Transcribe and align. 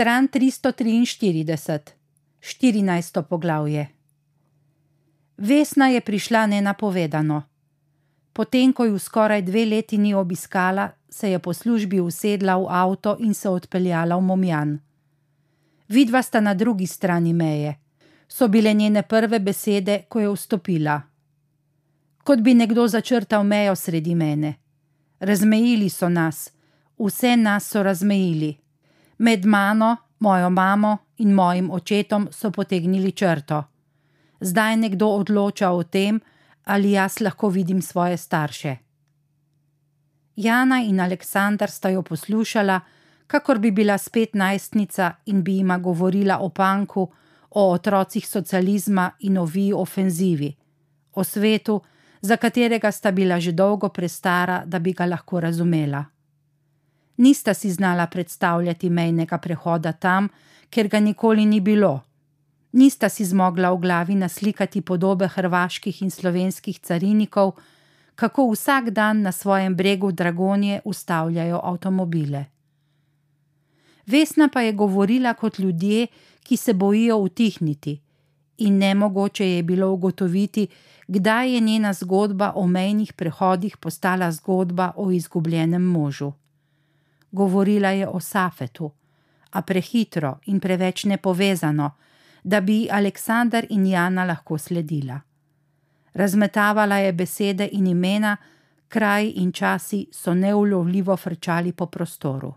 Stran 0.00 0.28
343, 0.28 1.80
14. 2.40 3.22
poglavje. 3.22 3.88
Vesna 5.36 5.88
je 5.88 6.00
prišla 6.00 6.46
nenapovedano. 6.46 7.42
Potem, 8.32 8.72
ko 8.72 8.84
ju 8.84 8.98
skoraj 8.98 9.42
dve 9.42 9.64
leti 9.64 9.98
ni 9.98 10.14
obiskala, 10.14 10.88
se 11.10 11.30
je 11.30 11.38
po 11.38 11.52
službi 11.52 12.00
usedla 12.00 12.56
v 12.56 12.66
avto 12.68 13.16
in 13.20 13.34
se 13.34 13.48
odpeljala 13.48 14.16
v 14.16 14.20
Momjan. 14.20 14.78
Vidva 15.88 16.22
sta 16.22 16.40
na 16.40 16.54
drugi 16.54 16.86
strani 16.86 17.32
meje, 17.32 17.76
so 18.28 18.48
bile 18.48 18.72
njene 18.74 19.02
prve 19.02 19.38
besede, 19.38 20.02
ko 20.08 20.20
je 20.20 20.32
vstopila. 20.32 21.02
Kot 22.24 22.40
bi 22.40 22.54
nekdo 22.54 22.88
začrtal 22.88 23.44
mejo 23.44 23.76
sredi 23.76 24.14
mene. 24.14 24.54
Razmejili 25.20 25.90
so 25.90 26.08
nas, 26.08 26.52
vse 26.98 27.36
nas 27.36 27.68
so 27.68 27.82
razmejili. 27.82 28.69
Med 29.20 29.44
mano, 29.44 29.96
mojo 30.18 30.50
mamo 30.50 30.98
in 31.16 31.34
mojim 31.34 31.70
očetom 31.70 32.28
so 32.32 32.50
potegnili 32.50 33.12
črto. 33.12 33.64
Zdaj 34.40 34.76
nekdo 34.76 35.06
odloča 35.06 35.70
o 35.70 35.82
tem, 35.82 36.20
ali 36.64 36.92
jaz 36.92 37.20
lahko 37.20 37.48
vidim 37.48 37.82
svoje 37.82 38.16
starše. 38.16 38.76
Jana 40.36 40.78
in 40.80 41.00
Aleksandar 41.00 41.70
sta 41.70 41.88
jo 41.88 42.02
poslušala, 42.02 42.80
kakor 43.26 43.58
bi 43.58 43.70
bila 43.70 43.98
spet 43.98 44.34
najstnica 44.34 45.12
in 45.26 45.42
bi 45.42 45.56
jima 45.56 45.78
govorila 45.78 46.38
o 46.38 46.48
panku, 46.48 47.12
o 47.50 47.72
otrocih 47.72 48.28
socializma 48.28 49.10
in 49.20 49.38
o 49.38 49.44
vi 49.44 49.72
ofenzivi, 49.72 50.56
o 51.12 51.24
svetu, 51.24 51.80
za 52.20 52.36
katerega 52.36 52.92
sta 52.92 53.12
bila 53.12 53.40
že 53.40 53.52
dolgo 53.52 53.88
prestara, 53.88 54.62
da 54.66 54.78
bi 54.78 54.92
ga 54.92 55.04
lahko 55.04 55.40
razumela. 55.40 56.04
Nista 57.20 57.54
si 57.54 57.70
znala 57.70 58.06
predstavljati 58.06 58.90
mejnega 58.90 59.38
prehoda 59.38 59.92
tam, 59.92 60.28
ker 60.70 60.88
ga 60.88 61.00
nikoli 61.00 61.44
ni 61.46 61.60
bilo. 61.60 62.00
Nista 62.72 63.08
si 63.08 63.24
zmogla 63.24 63.72
v 63.74 63.80
glavi 63.82 64.14
naslikati 64.14 64.80
podobe 64.80 65.28
hrvaških 65.28 66.02
in 66.02 66.10
slovenskih 66.10 66.78
carinikov, 66.80 67.52
kako 68.14 68.48
vsak 68.52 68.90
dan 68.90 69.20
na 69.22 69.32
svojem 69.32 69.76
bregu 69.76 70.12
Dragonje 70.12 70.80
ustavljajo 70.84 71.60
avtomobile. 71.64 72.44
Vesna 74.06 74.48
pa 74.48 74.60
je 74.60 74.72
govorila 74.72 75.34
kot 75.34 75.58
ljudje, 75.58 76.06
ki 76.42 76.56
se 76.56 76.72
bojijo 76.72 77.16
utihniti, 77.16 78.00
in 78.58 78.78
nemogoče 78.78 79.50
je 79.50 79.62
bilo 79.62 79.92
ugotoviti, 79.92 80.68
kdaj 81.08 81.54
je 81.54 81.60
njena 81.60 81.92
zgodba 81.92 82.52
o 82.54 82.66
mejnih 82.66 83.12
prehodih 83.12 83.76
postala 83.76 84.32
zgodba 84.32 84.92
o 84.96 85.10
izgubljenem 85.10 85.82
možu. 85.82 86.32
Govorila 87.30 87.88
je 87.88 88.08
o 88.08 88.20
Safetu, 88.20 88.92
a 89.50 89.62
prehitro 89.62 90.38
in 90.46 90.60
preveč 90.60 91.04
nepovezano, 91.04 91.90
da 92.42 92.60
bi 92.60 92.88
Aleksandar 92.90 93.66
in 93.70 93.86
Jana 93.86 94.24
lahko 94.24 94.58
sledila. 94.58 95.20
Razmetavala 96.14 96.96
je 96.96 97.12
besede 97.12 97.68
in 97.72 97.86
imena, 97.86 98.36
kraj 98.88 99.32
in 99.36 99.52
časi 99.52 100.06
so 100.12 100.34
neulovljivo 100.34 101.16
frčali 101.16 101.72
po 101.72 101.86
prostoru. 101.86 102.54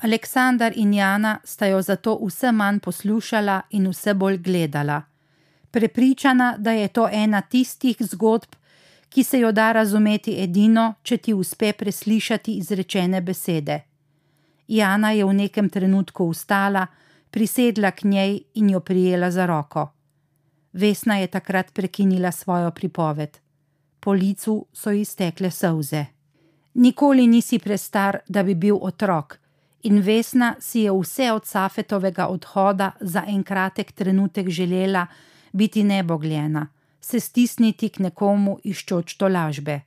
Aleksandar 0.00 0.72
in 0.76 0.94
Jana 0.94 1.38
sta 1.44 1.66
jo 1.66 1.82
zato 1.82 2.18
vse 2.26 2.52
manj 2.52 2.78
poslušala 2.78 3.60
in 3.70 3.88
vse 3.88 4.14
bolj 4.14 4.38
gledala, 4.38 5.02
prepričana, 5.70 6.54
da 6.58 6.72
je 6.72 6.88
to 6.88 7.08
ena 7.12 7.40
tistih 7.40 7.96
zgodb, 8.00 8.54
ki 9.10 9.24
se 9.24 9.38
jo 9.38 9.52
da 9.52 9.72
razumeti 9.72 10.36
edino, 10.42 10.94
če 11.02 11.16
ti 11.16 11.34
uspe 11.34 11.72
preslišati 11.72 12.54
izrečene 12.56 13.20
besede. 13.20 13.80
Jana 14.68 15.10
je 15.10 15.24
v 15.24 15.34
nekem 15.34 15.68
trenutku 15.68 16.24
ustala, 16.30 16.86
prisedla 17.30 17.90
k 17.90 18.06
njej 18.06 18.38
in 18.54 18.70
jo 18.70 18.80
prijela 18.80 19.30
za 19.30 19.46
roko. 19.46 19.88
Vesna 20.72 21.18
je 21.18 21.26
takrat 21.26 21.74
prekinila 21.74 22.32
svojo 22.32 22.70
pripoved. 22.70 23.38
Po 24.00 24.12
licu 24.12 24.66
so 24.72 24.90
iztekle 24.90 25.50
solze. 25.50 26.04
Nikoli 26.74 27.26
nisi 27.26 27.58
prestar, 27.58 28.18
da 28.28 28.42
bi 28.42 28.54
bil 28.54 28.78
otrok, 28.80 29.38
in 29.82 30.00
Vesna 30.00 30.54
si 30.60 30.80
je 30.80 30.92
vse 30.92 31.32
od 31.32 31.46
Safetovega 31.46 32.26
odhoda 32.26 32.92
za 33.00 33.24
en 33.26 33.42
kratek 33.42 33.92
trenutek 33.92 34.48
želela 34.48 35.06
biti 35.52 35.84
nebogljena, 35.84 36.66
se 37.00 37.20
stisniti 37.20 37.88
k 37.88 37.98
nekomu 37.98 38.58
iščoč 38.64 39.16
to 39.16 39.28
lažbe. 39.28 39.80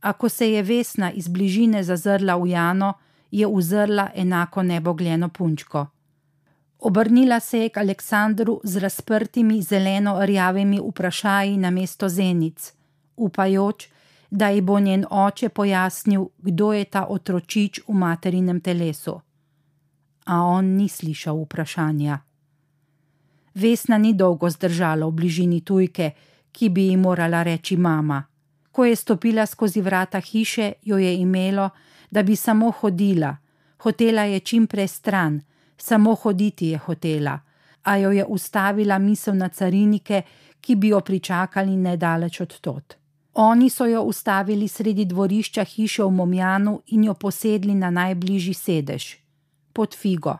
A 0.00 0.12
ko 0.12 0.28
se 0.28 0.52
je 0.52 0.62
Vesna 0.62 1.12
iz 1.12 1.28
bližine 1.28 1.82
zazrla 1.84 2.36
v 2.36 2.46
Jano, 2.46 2.94
je 3.30 3.46
uzrla 3.46 4.10
enako 4.14 4.62
nebogljeno 4.62 5.28
punčko. 5.28 5.86
Obrnila 6.78 7.40
se 7.40 7.58
je 7.58 7.68
k 7.68 7.76
Aleksandru 7.76 8.60
z 8.64 8.76
razprtimi 8.76 9.62
zeleno-rjavimi 9.62 10.80
vprašaji 10.80 11.56
na 11.56 11.70
mesto 11.70 12.08
zenic, 12.08 12.72
upajoč, 13.16 13.88
da 14.30 14.48
ji 14.48 14.60
bo 14.60 14.80
njen 14.80 15.04
oče 15.10 15.48
pojasnil, 15.48 16.26
kdo 16.38 16.72
je 16.72 16.84
ta 16.84 17.06
otročič 17.06 17.80
v 17.88 17.92
materinem 17.94 18.60
telesu. 18.60 19.20
A 20.24 20.42
on 20.42 20.64
ni 20.64 20.88
slišal 20.88 21.42
vprašanja. 21.44 22.18
Vesna 23.54 23.98
ni 23.98 24.14
dolgo 24.14 24.50
zdržala 24.50 25.06
v 25.06 25.10
bližini 25.10 25.60
tujke, 25.60 26.12
ki 26.52 26.68
bi 26.68 26.88
ji 26.88 26.96
morala 26.96 27.42
reči 27.42 27.76
mama. 27.76 28.24
Ko 28.72 28.84
je 28.84 28.96
stopila 28.96 29.46
skozi 29.46 29.80
vrata 29.80 30.20
hiše, 30.20 30.72
jo 30.82 30.98
je 30.98 31.16
imelo, 31.16 31.70
da 32.10 32.22
bi 32.22 32.36
samo 32.36 32.70
hodila, 32.70 33.36
hotela 33.78 34.22
je 34.22 34.40
čim 34.40 34.66
prej 34.66 34.88
stran, 34.88 35.40
samo 35.76 36.14
hoditi 36.14 36.66
je 36.66 36.78
hotela, 36.78 37.38
a 37.82 37.96
jo 37.96 38.10
je 38.10 38.24
ustavila 38.24 38.98
misel 38.98 39.36
na 39.36 39.48
carinike, 39.48 40.22
ki 40.60 40.76
bi 40.76 40.88
jo 40.88 41.00
pričakali 41.00 41.76
nedaleč 41.76 42.40
od 42.40 42.60
tot. 42.60 42.96
Oni 43.34 43.70
so 43.70 43.86
jo 43.86 44.02
ustavili 44.02 44.68
sredi 44.68 45.04
dvorišča 45.04 45.64
hiše 45.64 46.02
v 46.02 46.10
Momjanu 46.10 46.80
in 46.86 47.04
jo 47.04 47.14
posedli 47.14 47.74
na 47.74 47.90
najbližji 47.90 48.54
sedež, 48.54 49.16
pod 49.72 49.96
figo. 49.96 50.36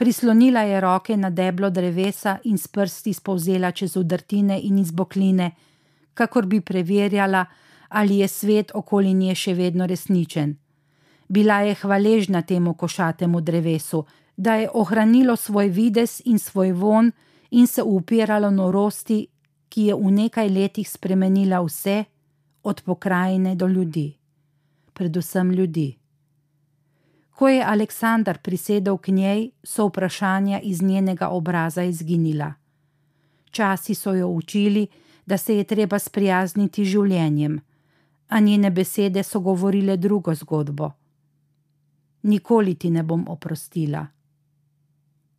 Prislonila 0.00 0.60
je 0.60 0.80
roke 0.80 1.16
na 1.16 1.30
deblo 1.30 1.70
drevesa 1.70 2.38
in 2.44 2.58
s 2.58 2.68
prsti 2.68 3.12
spovzela 3.12 3.70
čez 3.70 3.96
udrtine 3.96 4.56
in 4.62 4.78
izbokline, 4.78 5.50
kakor 6.14 6.46
bi 6.46 6.60
preverjala, 6.60 7.44
ali 7.88 8.18
je 8.18 8.28
svet 8.28 8.72
okoli 8.74 9.12
nje 9.14 9.34
še 9.34 9.54
vedno 9.54 9.86
resničen. 9.86 10.56
Bila 11.28 11.60
je 11.60 11.74
hvaležna 11.82 12.42
temu 12.42 12.74
košatemu 12.74 13.40
drevesu, 13.40 14.04
da 14.36 14.54
je 14.54 14.70
ohranilo 14.72 15.36
svoj 15.36 15.68
vides 15.68 16.22
in 16.24 16.38
svoj 16.38 16.72
von 16.72 17.12
in 17.50 17.66
se 17.66 17.82
upiralo 17.82 18.50
norosti, 18.50 19.26
ki 19.68 19.86
je 19.90 19.94
v 19.94 20.16
nekaj 20.16 20.48
letih 20.48 20.88
spremenila 20.88 21.60
vse, 21.60 22.04
od 22.62 22.82
pokrajine 22.82 23.54
do 23.54 23.66
ljudi, 23.66 24.16
predvsem 24.92 25.50
ljudi. 25.50 25.99
Ko 27.40 27.48
je 27.48 27.64
Aleksandar 27.64 28.38
prisedel 28.38 28.98
k 29.00 29.14
njej, 29.16 29.50
so 29.64 29.86
vprašanja 29.88 30.58
iz 30.60 30.82
njenega 30.82 31.28
obraza 31.28 31.82
izginila. 31.82 32.52
Časi 33.50 33.94
so 33.94 34.12
jo 34.14 34.26
učili, 34.28 34.86
da 35.26 35.38
se 35.38 35.56
je 35.56 35.64
treba 35.64 35.98
sprijazniti 35.98 36.84
življenjem, 36.84 37.60
a 38.28 38.40
njene 38.40 38.70
besede 38.70 39.22
so 39.22 39.40
govorile 39.40 39.96
drugo 39.96 40.34
zgodbo. 40.34 40.90
Nikoli 42.22 42.74
ti 42.74 42.90
ne 42.90 43.02
bom 43.02 43.24
oprostila. 43.28 44.06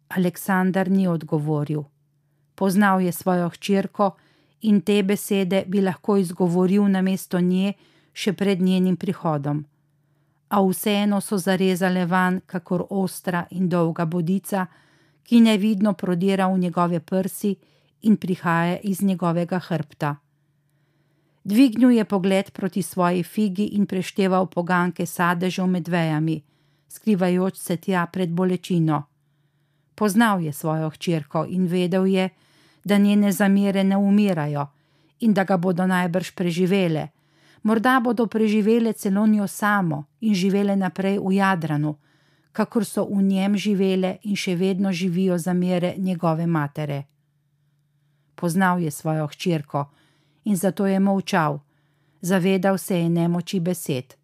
Aleksandar 0.09 0.89
ni 0.89 1.07
odgovoril. 1.07 1.83
Poznal 2.55 3.01
je 3.01 3.11
svojo 3.11 3.49
hčerko 3.49 4.15
in 4.61 4.81
te 4.81 5.03
besede 5.03 5.63
bi 5.67 5.81
lahko 5.81 6.17
izgovoril 6.17 6.89
na 6.89 7.01
mesto 7.01 7.39
nje 7.39 7.73
še 8.13 8.33
pred 8.33 8.61
njenim 8.61 8.97
prihodom. 8.97 9.65
A 10.51 10.59
vseeno 10.61 11.21
so 11.21 11.37
zarezale 11.37 12.05
van, 12.05 12.41
kakor 12.45 12.85
ostra 12.89 13.45
in 13.55 13.69
dolga 13.69 14.05
bodica, 14.05 14.65
ki 15.23 15.39
nevidno 15.41 15.93
prodira 15.93 16.47
v 16.47 16.57
njegove 16.59 16.99
prsi 16.99 17.55
in 18.01 18.17
prihaja 18.17 18.79
iz 18.83 19.01
njegovega 19.01 19.59
hrbta. 19.59 20.15
Dvignil 21.43 21.91
je 21.91 22.05
pogled 22.05 22.51
proti 22.51 22.81
svoji 22.81 23.23
figi 23.23 23.65
in 23.65 23.85
prešteval 23.85 24.45
poganke 24.45 25.05
sadežev 25.05 25.67
med 25.67 25.87
vejami, 25.87 26.41
skrivajoč 26.87 27.57
se 27.57 27.77
tja 27.77 28.05
pred 28.05 28.29
bolečino. 28.29 29.03
Poznal 29.95 30.41
je 30.41 30.53
svojo 30.53 30.89
hčerko 30.89 31.45
in 31.49 31.67
vedel 31.67 32.05
je, 32.05 32.29
da 32.83 32.97
njene 32.97 33.31
zamere 33.31 33.83
ne 33.83 33.97
umirajo 33.97 34.67
in 35.19 35.33
da 35.33 35.43
ga 35.43 35.57
bodo 35.57 35.87
najbrž 35.87 36.31
preživele. 36.35 37.07
Morda 37.63 37.99
bodo 37.99 38.27
preživele 38.27 38.93
celo 38.93 39.27
njo 39.27 39.47
samo 39.47 40.05
in 40.21 40.33
živele 40.35 40.75
naprej 40.75 41.19
v 41.19 41.33
Jadranu, 41.33 41.95
kakor 42.51 42.85
so 42.85 43.05
v 43.05 43.21
njem 43.21 43.57
živele 43.57 44.17
in 44.23 44.35
še 44.35 44.55
vedno 44.55 44.91
živijo 44.91 45.37
zamere 45.37 45.93
njegove 45.97 46.47
matere. 46.47 47.03
Poznal 48.35 48.79
je 48.79 48.91
svojo 48.91 49.27
hčerko 49.27 49.85
in 50.45 50.55
zato 50.55 50.87
je 50.87 50.99
molčal, 50.99 51.59
zavedal 52.21 52.77
se 52.77 52.97
je 52.99 53.09
nemoči 53.09 53.59
besed. 53.59 54.15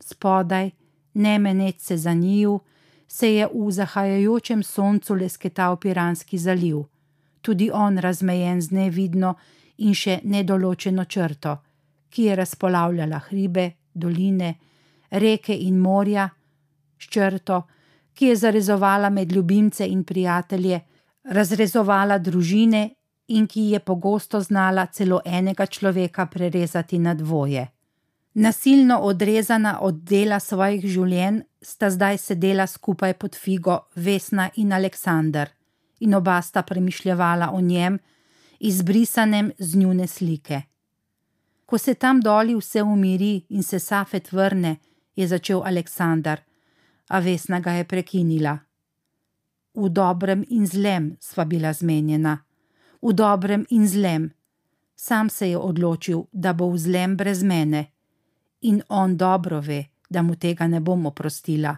Spodaj, 0.00 0.70
ne 1.14 1.38
meneč 1.38 1.80
se 1.80 1.96
za 1.96 2.12
njiju, 2.12 2.60
se 3.08 3.34
je 3.34 3.46
v 3.54 3.70
zahajajočem 3.70 4.62
soncu 4.62 5.14
lesketal 5.14 5.76
Piranski 5.76 6.38
zaliv, 6.38 6.84
tudi 7.42 7.70
on 7.72 7.98
razmejen 7.98 8.60
z 8.60 8.70
nevidno 8.70 9.34
in 9.78 9.94
še 9.94 10.20
nedoločeno 10.24 11.04
črto, 11.04 11.56
ki 12.10 12.22
je 12.22 12.36
razpolavljala 12.36 13.18
hribe, 13.18 13.70
doline, 13.94 14.54
reke 15.10 15.56
in 15.56 15.78
morja, 15.78 16.28
s 16.98 17.08
črto, 17.08 17.62
ki 18.14 18.26
je 18.26 18.36
zarezovala 18.36 19.10
med 19.10 19.32
ljubimce 19.32 19.86
in 19.86 20.04
prijatelje, 20.04 20.80
razrezovala 21.24 22.18
družine 22.18 22.90
in 23.28 23.46
ki 23.46 23.60
je 23.60 23.80
pogosto 23.80 24.40
znala 24.40 24.86
celo 24.86 25.20
enega 25.24 25.66
človeka 25.66 26.26
prerezati 26.26 26.98
na 26.98 27.14
dvoje. 27.14 27.68
Nasilno 28.34 28.98
odrezana 28.98 29.78
od 29.80 29.94
dela 29.94 30.40
svojih 30.40 30.84
življenj 30.86 31.40
sta 31.62 31.90
zdaj 31.90 32.18
sedela 32.18 32.66
skupaj 32.66 33.14
pod 33.14 33.36
figo 33.36 33.78
Vesna 33.94 34.50
in 34.56 34.72
Aleksandr, 34.72 35.50
in 36.00 36.14
oba 36.14 36.42
sta 36.42 36.62
premišljala 36.62 37.50
o 37.52 37.60
njem, 37.60 37.98
izbrisanem 38.60 39.52
z 39.58 39.76
njune 39.76 40.06
slike. 40.06 40.62
Ko 41.70 41.78
se 41.78 41.94
tam 41.94 42.20
doli 42.20 42.54
vse 42.54 42.82
umiri 42.82 43.44
in 43.48 43.62
se 43.62 43.78
Safet 43.78 44.32
vrne, 44.32 44.76
je 45.14 45.26
začel 45.28 45.62
Aleksandr, 45.62 46.40
a 47.08 47.20
Vesna 47.20 47.60
ga 47.60 47.70
je 47.72 47.84
prekinila. 47.84 48.58
V 49.74 49.88
dobrem 49.88 50.42
in 50.48 50.66
zlem 50.66 51.16
sva 51.20 51.44
bila 51.44 51.70
zmenjena, 51.72 52.34
v 53.02 53.12
dobrem 53.14 53.66
in 53.70 53.86
zlem. 53.88 54.32
Sam 54.96 55.30
se 55.30 55.46
je 55.48 55.58
odločil, 55.58 56.24
da 56.32 56.52
bo 56.52 56.70
v 56.70 56.78
zlem 56.78 57.16
brez 57.16 57.42
mene, 57.42 57.86
in 58.60 58.82
on 58.88 59.16
dobro 59.16 59.60
ve, 59.60 59.84
da 60.10 60.22
mu 60.22 60.34
tega 60.34 60.66
ne 60.66 60.80
bom 60.80 61.06
oprostila. 61.06 61.76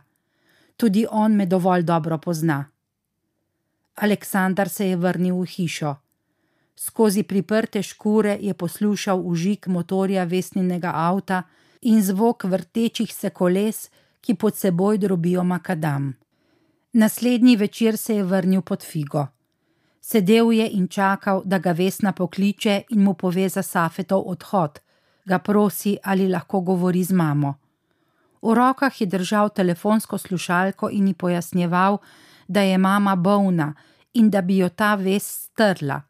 Tudi 0.77 1.05
on 1.11 1.37
me 1.37 1.47
dovolj 1.47 1.83
dobro 1.83 2.19
pozna. 2.19 2.65
Aleksandar 3.95 4.69
se 4.69 4.89
je 4.89 4.97
vrnil 4.97 5.37
v 5.37 5.47
hišo. 5.47 5.95
Skozi 6.77 7.23
priprte 7.23 7.83
škure 7.83 8.39
je 8.41 8.55
poslušal 8.55 9.21
užik 9.25 9.67
motorja 9.67 10.25
vesninega 10.25 10.93
avta 10.95 11.43
in 11.83 12.03
zvok 12.03 12.45
vrtečih 12.45 13.15
se 13.15 13.31
koles, 13.31 13.91
ki 14.21 14.35
pod 14.35 14.57
seboj 14.57 14.99
drobijo 14.99 15.45
makadam. 15.45 16.13
Naslednji 16.93 17.57
večer 17.57 17.97
se 17.97 18.17
je 18.17 18.25
vrnil 18.25 18.63
pod 18.63 18.83
figo. 18.83 19.27
Sedel 20.01 20.53
je 20.53 20.71
in 20.71 20.89
čakal, 20.89 21.43
da 21.45 21.59
ga 21.59 21.73
Vesna 21.73 22.13
pokliče 22.13 22.83
in 22.91 23.03
mu 23.03 23.15
pove 23.15 23.49
za 23.49 23.63
Safetov 23.63 24.23
odhod, 24.27 24.81
ga 25.25 25.39
prosi, 25.39 25.97
ali 26.03 26.29
lahko 26.29 26.61
govori 26.61 27.05
z 27.05 27.13
mamo. 27.13 27.55
V 28.43 28.55
rokah 28.55 29.01
je 29.01 29.07
držal 29.07 29.49
telefonsko 29.49 30.19
slušalko 30.19 30.91
in 30.91 31.07
ji 31.09 31.15
pojasnjeval, 31.15 31.99
da 32.49 32.61
je 32.61 32.79
mama 32.79 33.17
bolna 33.17 33.75
in 34.15 34.31
da 34.31 34.43
bi 34.43 34.57
jo 34.57 34.69
ta 34.69 34.95
ves 34.95 35.25
strla. 35.45 36.03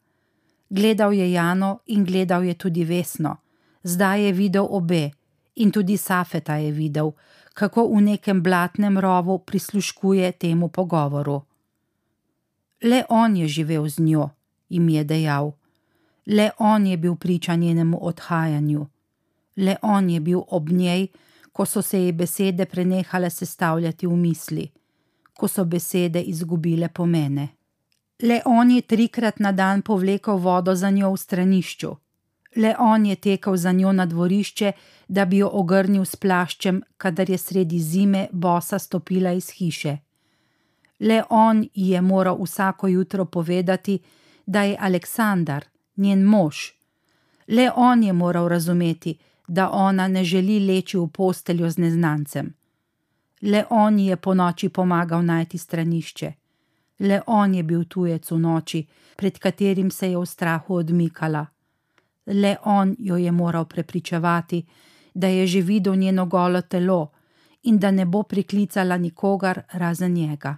Gledal 0.72 1.12
je 1.12 1.32
Jano 1.32 1.80
in 1.86 2.04
gledal 2.04 2.44
je 2.44 2.54
tudi 2.54 2.84
Vesno, 2.84 3.36
zdaj 3.82 4.22
je 4.24 4.32
videl 4.32 4.66
obe 4.70 5.10
in 5.54 5.70
tudi 5.70 5.96
Safeta 5.96 6.56
je 6.56 6.70
videl, 6.72 7.10
kako 7.54 7.88
v 7.88 8.00
nekem 8.00 8.42
blatnem 8.42 8.98
rovu 8.98 9.38
prisluškuje 9.38 10.32
temu 10.32 10.69
pogovoru. 10.69 11.42
Le 12.82 13.04
on 13.08 13.36
je 13.36 13.48
živel 13.48 13.88
z 13.88 13.98
njo, 14.00 14.30
jim 14.69 14.88
je 14.88 15.04
dejal. 15.04 15.52
Le 16.26 16.50
on 16.58 16.86
je 16.86 16.96
bil 16.96 17.16
priča 17.16 17.54
njenemu 17.54 17.98
odhajanju. 18.06 18.86
Le 19.56 19.76
on 19.82 20.10
je 20.10 20.20
bil 20.20 20.40
ob 20.48 20.70
njej, 20.70 21.08
ko 21.52 21.66
so 21.66 21.82
se 21.82 22.00
jej 22.00 22.12
besede 22.12 22.64
prenehale 22.64 23.30
sestavljati 23.30 24.06
v 24.06 24.16
misli, 24.16 24.70
ko 25.36 25.48
so 25.48 25.64
besede 25.64 26.22
izgubile 26.22 26.88
pomene. 26.88 27.48
Le 28.22 28.40
on 28.44 28.70
je 28.70 28.82
trikrat 28.82 29.38
na 29.38 29.52
dan 29.52 29.82
povlekel 29.82 30.36
vodo 30.36 30.74
za 30.74 30.90
njo 30.90 31.10
v 31.12 31.19
stranišču, 31.19 31.96
le 32.56 32.74
on 32.78 33.06
je 33.06 33.16
tekel 33.16 33.56
za 33.56 33.72
njo 33.72 33.92
na 33.92 34.06
dvorišče, 34.06 34.72
da 35.08 35.24
bi 35.24 35.36
jo 35.36 35.48
ogrnil 35.52 36.04
s 36.04 36.16
plaščem, 36.16 36.82
kadar 36.96 37.30
je 37.30 37.38
sredi 37.38 37.80
zime 37.80 38.28
bosa 38.32 38.78
stopila 38.78 39.32
iz 39.32 39.50
hiše. 39.50 39.96
Le 41.00 41.22
on 41.30 41.62
ji 41.74 41.88
je 41.90 42.00
moral 42.00 42.38
vsako 42.42 42.88
jutro 42.88 43.24
povedati, 43.24 43.98
da 44.46 44.62
je 44.62 44.76
Aleksandar, 44.80 45.64
njen 45.96 46.22
mož. 46.25 46.56
Le 47.48 47.70
on 47.76 48.02
je 48.02 48.12
moral 48.12 48.48
razumeti, 48.48 49.18
da 49.48 49.70
ona 49.70 50.08
ne 50.08 50.25
želi 50.25 50.60
leči 50.66 50.98
v 50.98 51.08
posteljo 51.08 51.70
z 51.70 51.78
neznancem. 51.78 52.54
Le 53.42 53.64
on 53.70 53.98
ji 53.98 54.06
je 54.06 54.16
po 54.16 54.34
noči 54.34 54.68
pomagal 54.68 55.25
najti 55.25 55.58
stranišče. 55.58 56.32
Le 57.02 57.22
on 57.26 57.54
je 57.54 57.62
bil 57.62 57.84
tujec 57.84 58.31
v 58.31 58.38
noči, 58.38 58.87
pred 59.16 59.38
katerim 59.38 59.90
se 59.90 60.10
je 60.10 60.19
v 60.19 60.26
strahu 60.26 60.75
odmikala 60.75 61.46
le 62.26 62.56
on 62.64 62.96
jo 62.99 63.16
je 63.16 63.32
moral 63.32 63.64
prepričevati, 63.64 64.66
da 65.14 65.26
je 65.26 65.46
že 65.46 65.60
videl 65.60 65.96
njeno 65.96 66.26
golo 66.26 66.60
telo 66.60 67.10
in 67.62 67.78
da 67.78 67.90
ne 67.90 68.04
bo 68.04 68.22
priklicala 68.22 68.96
nikogar 68.96 69.62
razen 69.72 70.12
njega. 70.12 70.56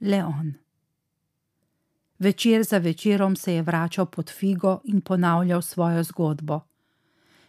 Le 0.00 0.24
on. 0.24 0.54
Večer 2.18 2.62
za 2.62 2.78
večerom 2.78 3.36
se 3.36 3.54
je 3.54 3.62
vračal 3.62 4.06
pod 4.06 4.30
figo 4.30 4.80
in 4.84 5.00
ponavljal 5.00 5.62
svojo 5.62 6.02
zgodbo. 6.02 6.60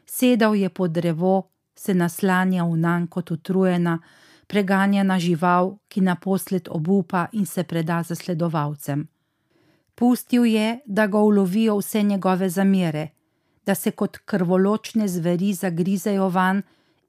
Sedal 0.05 0.55
je 0.55 0.69
pod 0.69 0.91
drevo, 0.91 1.49
se 1.75 1.93
naslanjal 1.93 2.71
v 2.71 2.77
nan 2.77 3.07
kot 3.07 3.31
utrujena, 3.31 3.99
preganjena 4.47 5.19
žival, 5.19 5.77
ki 5.87 6.01
naposled 6.01 6.67
obupa 6.71 7.27
in 7.31 7.45
se 7.45 7.63
preda 7.63 8.03
zasledovalcem. 8.03 9.07
Pustil 9.95 10.45
je, 10.45 10.79
da 10.85 11.07
ga 11.07 11.19
ulovijo 11.19 11.77
vse 11.77 12.03
njegove 12.03 12.49
zamere, 12.49 13.07
da 13.65 13.75
se 13.75 13.91
kot 13.91 14.17
krvoločne 14.25 15.07
zveri 15.07 15.53
zagrizejo 15.53 16.29
van 16.29 16.61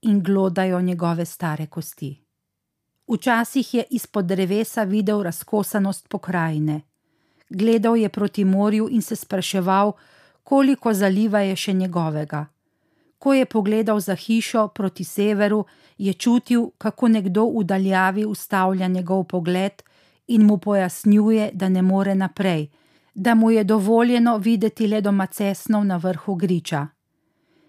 in 0.02 0.22
glodajo 0.22 0.80
njegove 0.80 1.24
stare 1.24 1.66
kosti. 1.66 2.14
Včasih 3.08 3.74
je 3.74 3.84
izpod 3.90 4.24
drevesa 4.24 4.82
videl 4.82 5.22
razkosanost 5.22 6.08
pokrajine. 6.08 6.80
Gledal 7.50 7.96
je 7.96 8.08
proti 8.08 8.44
morju 8.44 8.88
in 8.90 9.02
se 9.02 9.16
spraševal, 9.16 9.92
koliko 10.42 10.94
zaliva 10.94 11.40
je 11.40 11.56
še 11.56 11.72
njegovega. 11.72 12.46
Ko 13.18 13.34
je 13.34 13.44
pogledal 13.46 14.00
za 14.00 14.14
hišo 14.14 14.68
proti 14.68 15.04
severu, 15.04 15.64
je 15.98 16.12
čutil, 16.12 16.70
kako 16.78 17.08
nekdo 17.08 17.44
v 17.44 17.64
daljavi 17.64 18.24
ustavlja 18.24 18.88
njegov 18.88 19.24
pogled 19.24 19.82
in 20.26 20.42
mu 20.42 20.58
pojasnjuje, 20.58 21.50
da 21.52 21.68
ne 21.68 21.82
more 21.82 22.14
naprej, 22.14 22.68
da 23.14 23.34
mu 23.34 23.50
je 23.50 23.64
dovoljeno 23.64 24.38
videti 24.38 24.86
le 24.86 25.00
doma 25.00 25.26
cesnov 25.26 25.84
na 25.84 25.96
vrhu 25.96 26.34
griča. 26.34 26.86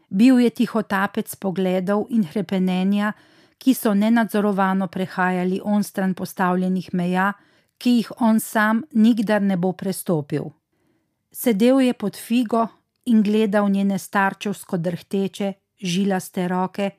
Bil 0.09 0.39
je 0.39 0.49
tihotapec 0.49 1.35
pogledov 1.35 2.05
in 2.09 2.23
hrepenenja, 2.23 3.13
ki 3.57 3.73
so 3.73 3.93
nenadzorovano 3.93 4.87
prehajali 4.87 5.61
on 5.63 5.83
stran 5.83 6.13
postavljenih 6.13 6.93
meja, 6.93 7.33
ki 7.77 7.91
jih 7.91 8.11
on 8.19 8.39
sam 8.39 8.83
nikdar 8.91 9.41
ne 9.41 9.57
bo 9.57 9.71
prestopil. 9.71 10.43
Sedel 11.31 11.81
je 11.81 11.93
pod 11.93 12.15
figo 12.15 12.67
in 13.07 13.23
gledal 13.23 13.69
njene 13.71 13.97
starčevsko 13.99 14.77
drhteče, 14.77 15.53
žilaste 15.81 16.47
roke, 16.47 16.89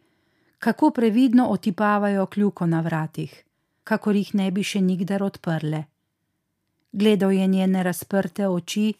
kako 0.59 0.91
previdno 0.91 1.49
otipavajo 1.49 2.27
kljuko 2.27 2.67
na 2.67 2.81
vratih 2.81 3.45
kakor 3.89 4.17
jih 4.17 4.35
ne 4.37 4.51
bi 4.53 4.65
še 4.71 4.83
nikdar 4.85 5.25
odprle. 5.25 5.85
Gledal 6.93 7.33
je 7.33 7.47
njene 7.47 7.83
razprte 7.83 8.49
oči, 8.49 8.93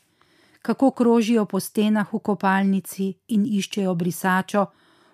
kako 0.65 0.91
krožijo 1.01 1.45
po 1.51 1.61
stenah 1.61 2.09
v 2.13 2.21
kopalnici 2.25 3.09
in 3.37 3.45
iščejo 3.59 3.95
brisačo, 3.95 4.65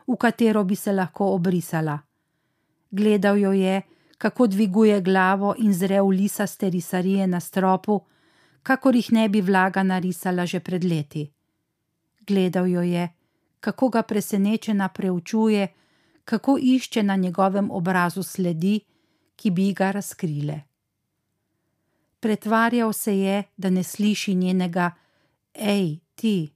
v 0.06 0.16
katero 0.20 0.64
bi 0.64 0.76
se 0.76 0.92
lahko 0.92 1.32
obrisala. 1.34 1.98
Gledal 2.90 3.38
jo 3.38 3.52
je, 3.52 3.82
kako 4.18 4.46
dviguje 4.46 5.00
glavo 5.02 5.54
in 5.58 5.74
zre 5.74 6.00
v 6.00 6.10
lisaste 6.22 6.70
risarije 6.70 7.26
na 7.26 7.40
stropu, 7.40 8.00
kakor 8.62 8.96
jih 8.96 9.10
ne 9.12 9.28
bi 9.28 9.42
vlaga 9.42 9.82
narisala 9.82 10.46
že 10.46 10.60
pred 10.60 10.84
leti. 10.84 11.24
Gledal 12.26 12.68
jo 12.68 12.82
je, 12.82 13.08
kako 13.60 13.88
ga 13.88 14.02
presenečena 14.02 14.88
preučuje, 14.88 15.68
kako 16.24 16.58
išče 16.60 17.02
na 17.02 17.16
njegovem 17.16 17.70
obrazu 17.70 18.22
sledi, 18.22 18.80
ki 19.36 19.50
bi 19.50 19.72
ga 19.72 19.90
razkrile. 19.90 20.60
Pretvarjal 22.20 22.92
se 22.92 23.18
je, 23.18 23.42
da 23.56 23.70
ne 23.70 23.82
sliši 23.82 24.34
njenega: 24.34 24.90
Ej, 25.54 25.98
ti. 26.14 26.52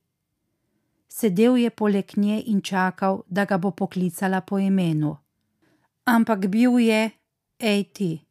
Sedel 1.08 1.56
je 1.56 1.70
poleg 1.70 2.12
nje 2.16 2.42
in 2.46 2.60
čakal, 2.60 3.22
da 3.26 3.44
ga 3.44 3.58
bo 3.58 3.70
poklicala 3.70 4.40
po 4.40 4.58
imenu. 4.58 5.16
Ampak 6.04 6.46
bil 6.46 6.78
je, 6.78 7.10
ej, 7.58 7.84
ti. 7.84 8.24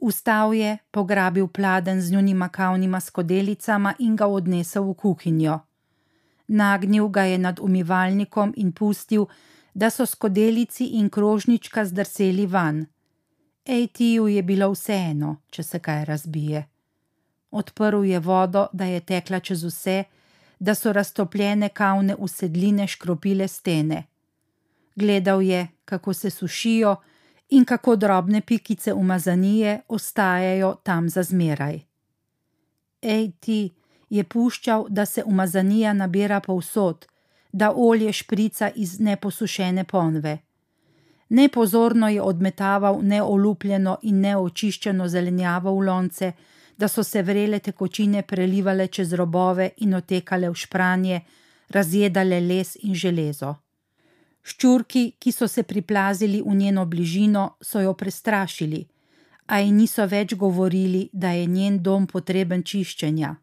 Vstal 0.00 0.54
je, 0.54 0.78
pograbil 0.90 1.48
pladen 1.48 2.00
z 2.00 2.12
njunima 2.12 2.48
kavnima 2.48 3.00
skodelicama 3.00 3.94
in 3.98 4.16
ga 4.16 4.26
odnesel 4.26 4.84
v 4.84 4.94
kuhinjo. 4.94 5.58
Nagnil 6.50 7.08
ga 7.08 7.22
je 7.22 7.38
nad 7.38 7.60
umivalnikom 7.62 8.54
in 8.56 8.72
pustil, 8.72 9.26
da 9.74 9.90
so 9.90 10.06
skodelici 10.06 10.86
in 10.98 11.10
krožnička 11.10 11.84
zdrseli 11.84 12.46
van 12.46 12.86
Ejtiju 13.70 14.28
je 14.28 14.42
bilo 14.42 14.70
vseeno, 14.72 15.36
če 15.50 15.62
se 15.62 15.78
kaj 15.78 16.04
razbije. 16.04 16.64
Odprl 17.50 18.04
je 18.04 18.18
vodo, 18.18 18.66
da 18.72 18.84
je 18.84 19.00
tekla 19.00 19.40
čez 19.40 19.64
vse, 19.64 20.04
da 20.58 20.74
so 20.74 20.92
raztopljene 20.92 21.68
kavne 21.68 22.16
usedline 22.18 22.86
škropile 22.86 23.48
stene. 23.48 24.04
Gledal 24.96 25.42
je, 25.42 25.68
kako 25.84 26.12
se 26.12 26.30
sušijo 26.30 26.96
in 27.48 27.64
kako 27.64 27.96
drobne 27.96 28.40
pikice 28.40 28.92
umazanije 28.92 29.80
ostajajo 29.88 30.74
tam 30.82 31.08
za 31.08 31.22
zmeraj. 31.22 31.80
Ej, 33.02 33.30
ti 33.40 33.70
je 34.10 34.24
puščal, 34.24 34.86
da 34.88 35.06
se 35.06 35.22
umazanija 35.26 35.92
nabira 35.92 36.40
povsod, 36.40 37.06
da 37.52 37.72
olje 37.76 38.12
šprica 38.12 38.70
iz 38.74 39.00
neposušene 39.00 39.84
ponve. 39.84 40.38
Nepozorno 41.28 42.08
je 42.08 42.22
odmetaval 42.22 42.98
neolupljeno 43.02 43.98
in 44.02 44.20
neočiščeno 44.20 45.08
zelenjavo 45.08 45.74
v 45.74 45.84
lonce, 45.86 46.32
da 46.76 46.88
so 46.88 47.02
se 47.02 47.22
vrele 47.22 47.58
tekočine 47.58 48.22
prelivale 48.22 48.86
čez 48.86 49.12
robove 49.12 49.70
in 49.76 49.94
otekale 49.94 50.50
v 50.50 50.54
špranje, 50.54 51.20
razjedale 51.68 52.40
les 52.40 52.76
in 52.82 52.94
železo. 52.94 53.54
Ščurki, 54.42 55.02
ki 55.20 55.32
so 55.32 55.46
se 55.48 55.62
priplazili 55.62 56.40
v 56.42 56.54
njeno 56.56 56.86
bližino, 56.86 57.44
so 57.60 57.80
jo 57.80 57.92
prestrašili, 57.94 58.86
a 59.46 59.60
ji 59.60 59.72
niso 59.72 60.06
več 60.06 60.34
govorili, 60.34 61.08
da 61.12 61.30
je 61.36 61.46
njen 61.46 61.78
dom 61.82 62.06
potreben 62.06 62.62
čiščenja. 62.62 63.34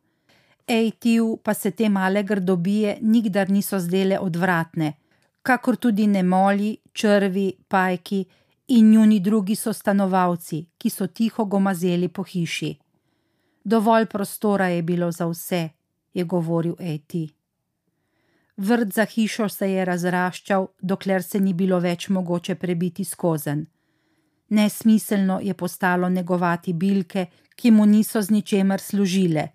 Tiv 1.00 1.38
pa 1.44 1.54
se 1.54 1.72
te 1.72 1.90
male 1.90 2.24
grdobije 2.24 2.98
nikdar 3.02 3.50
niso 3.50 3.80
zdele 3.80 4.20
odvratne, 4.20 4.94
kakor 5.42 5.76
tudi 5.76 6.08
ne 6.08 6.24
moli, 6.24 6.78
črvi, 6.94 7.54
pajki 7.68 8.26
in 8.68 8.92
njuni 8.92 9.20
drugi 9.20 9.56
so 9.56 9.74
stanovalci, 9.74 10.66
ki 10.78 10.90
so 10.90 11.08
tiho 11.08 11.46
gomazeli 11.46 12.08
po 12.08 12.24
hiši. 12.24 12.76
Dovolj 13.64 14.06
prostora 14.06 14.68
je 14.68 14.82
bilo 14.82 15.12
za 15.12 15.26
vse, 15.26 15.70
je 16.14 16.24
govoril 16.24 16.76
Eti. 16.80 17.30
Vrt 18.58 18.94
za 18.94 19.06
hišo 19.06 19.50
se 19.50 19.72
je 19.72 19.86
razraščal, 19.86 20.68
dokler 20.82 21.24
se 21.24 21.40
ni 21.40 21.54
bilo 21.54 21.80
več 21.80 22.10
mogoče 22.10 22.56
prebiti 22.56 23.04
skozen. 23.04 23.66
Nesmiselno 24.50 25.40
je 25.44 25.54
postalo 25.54 26.10
negovati 26.10 26.74
bilke, 26.74 27.26
ki 27.56 27.72
mu 27.72 27.86
niso 27.86 28.22
z 28.22 28.32
ničemer 28.32 28.82
služile. 28.82 29.48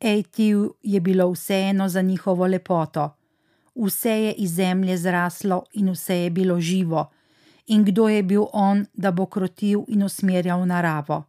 Ejtiv 0.00 0.68
je 0.82 1.00
bilo 1.00 1.30
vseeno 1.30 1.88
za 1.88 2.02
njihovo 2.02 2.46
lepoto. 2.46 3.10
Vse 3.74 4.10
je 4.10 4.32
iz 4.32 4.54
zemlje 4.54 4.96
zraslo 4.96 5.62
in 5.72 5.90
vse 5.90 6.16
je 6.16 6.30
bilo 6.30 6.60
živo. 6.60 7.10
In 7.66 7.84
kdo 7.84 8.08
je 8.08 8.22
bil 8.22 8.44
on, 8.52 8.86
da 8.92 9.10
bo 9.10 9.26
krotil 9.26 9.84
in 9.88 10.02
usmerjal 10.02 10.66
naravo? 10.66 11.24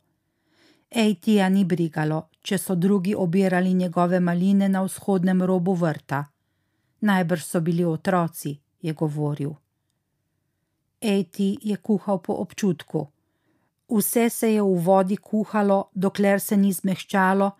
Ejtija 0.91 1.49
ni 1.49 1.65
brigalo, 1.65 2.27
če 2.41 2.57
so 2.57 2.75
drugi 2.75 3.15
obirali 3.15 3.73
njegove 3.73 4.19
maline 4.19 4.69
na 4.69 4.81
vzhodnem 4.81 5.41
robu 5.41 5.73
vrta. 5.73 6.25
Najbrž 7.01 7.43
so 7.43 7.59
bili 7.59 7.85
otroci, 7.85 8.57
je 8.81 8.93
govoril. 8.93 9.51
Ejti 11.01 11.57
je 11.61 11.77
kuhal 11.77 12.17
po 12.17 12.33
občutku. 12.33 13.07
Vse 13.89 14.29
se 14.29 14.53
je 14.53 14.61
v 14.61 14.83
vodi 14.83 15.17
kuhalo, 15.17 15.89
dokler 15.93 16.39
se 16.39 16.57
ni 16.57 16.73
zmehčalo, 16.73 17.51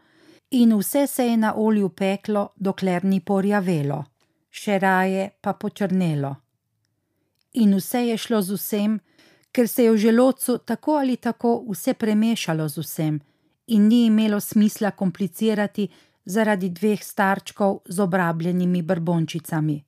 in 0.51 0.73
vse 0.77 1.07
se 1.07 1.25
je 1.27 1.37
na 1.37 1.53
olju 1.55 1.89
peklo, 1.89 2.49
dokler 2.55 3.05
ni 3.05 3.19
porjavelo, 3.19 4.03
še 4.49 4.79
raje 4.79 5.29
pa 5.41 5.53
počrnelo. 5.53 6.35
In 7.53 7.75
vse 7.75 8.05
je 8.07 8.17
šlo 8.17 8.41
z 8.41 8.57
vsem, 8.59 8.99
ker 9.51 9.67
se 9.67 9.83
je 9.83 9.91
v 9.91 9.97
želodcu 9.97 10.57
tako 10.57 10.97
ali 10.99 11.17
tako 11.17 11.63
vse 11.69 11.93
premešalo 11.93 12.67
z 12.69 12.83
vsem, 12.83 13.19
in 13.67 13.87
ni 13.87 14.05
imelo 14.05 14.39
smisla 14.39 14.91
komplicirati 14.91 15.87
zaradi 16.25 16.69
dveh 16.69 17.03
starčkov 17.03 17.81
z 17.85 17.99
obrabljenimi 17.99 18.81
brbončicami. 18.81 19.83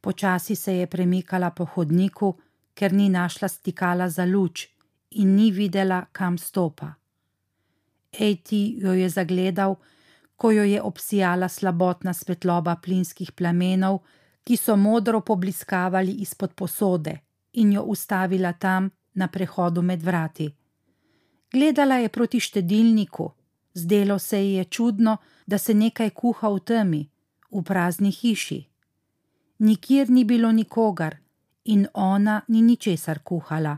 Počasi 0.00 0.56
se 0.56 0.72
je 0.76 0.86
premikala 0.86 1.50
po 1.50 1.64
hodniku, 1.64 2.34
ker 2.74 2.92
ni 2.92 3.08
našla 3.08 3.48
stikala 3.48 4.08
za 4.08 4.24
luč 4.24 4.68
in 5.10 5.36
ni 5.36 5.50
videla, 5.50 6.06
kam 6.12 6.38
stopa. 6.38 7.01
Ejti 8.18 8.76
jo 8.78 8.92
je 8.92 9.08
zagledal, 9.08 9.76
ko 10.36 10.50
jo 10.50 10.62
je 10.64 10.82
obsijala 10.82 11.48
slabotna 11.48 12.12
svetloba 12.12 12.76
plinskih 12.76 13.32
plamenov, 13.32 13.98
ki 14.44 14.56
so 14.56 14.76
modro 14.76 15.20
pobliskavali 15.20 16.12
izpod 16.12 16.54
posode, 16.54 17.18
in 17.52 17.72
jo 17.72 17.82
ustavila 17.82 18.52
tam 18.52 18.90
na 19.14 19.28
prehodu 19.28 19.82
med 19.82 20.02
vrati. 20.02 20.50
Gledala 21.52 21.94
je 21.94 22.08
proti 22.08 22.40
štedilniku, 22.40 23.30
zdelo 23.74 24.18
se 24.18 24.44
ji 24.44 24.54
je 24.54 24.64
čudno, 24.64 25.16
da 25.46 25.58
se 25.58 25.74
nekaj 25.74 26.10
kuha 26.10 26.48
v 26.48 26.60
temi, 26.60 27.08
v 27.50 27.62
prazni 27.62 28.10
hiši. 28.10 28.64
Nikjer 29.58 30.10
ni 30.10 30.24
bilo 30.24 30.52
nikogar 30.52 31.16
in 31.64 31.86
ona 31.94 32.40
ni 32.48 32.62
ničesar 32.62 33.18
kuhala. 33.18 33.76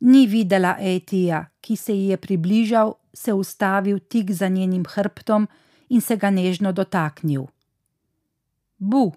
Ni 0.00 0.26
videla 0.26 0.76
Etija, 0.80 1.46
ki 1.60 1.76
se 1.76 1.94
ji 1.94 2.08
je 2.08 2.16
približal, 2.16 2.92
se 3.14 3.32
ustavil 3.32 3.98
tik 3.98 4.30
za 4.30 4.48
njenim 4.48 4.84
hrbtom 4.88 5.48
in 5.88 6.00
se 6.00 6.16
ga 6.16 6.30
nežno 6.30 6.72
dotaknil. 6.72 7.46
Bu! 8.78 9.12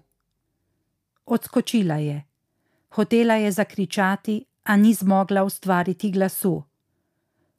Odskočila 1.26 1.94
je. 1.94 2.24
Hotela 2.88 3.34
je 3.34 3.52
zakričati, 3.52 4.44
a 4.64 4.76
ni 4.76 4.94
zmogla 4.94 5.44
ustvariti 5.44 6.10
glasu. 6.10 6.62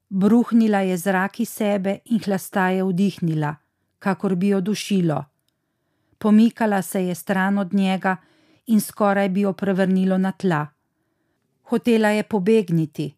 Bruhnila 0.09 0.79
je 0.79 0.97
zrak 0.97 1.39
iz 1.39 1.49
sebe 1.49 1.99
in 2.05 2.19
hlastaje 2.19 2.83
vdihnila, 2.83 3.55
kakor 3.99 4.35
bi 4.35 4.47
jo 4.47 4.61
dušilo. 4.61 5.25
Pomikala 6.17 6.81
se 6.81 7.05
je 7.05 7.15
stran 7.15 7.57
od 7.57 7.73
njega 7.73 8.15
in 8.65 8.81
skoraj 8.81 9.29
bi 9.29 9.41
jo 9.41 9.53
prevrnilo 9.53 10.17
na 10.17 10.31
tla. 10.31 10.67
Hotela 11.63 12.09
je 12.09 12.23
pobegniti, 12.23 13.15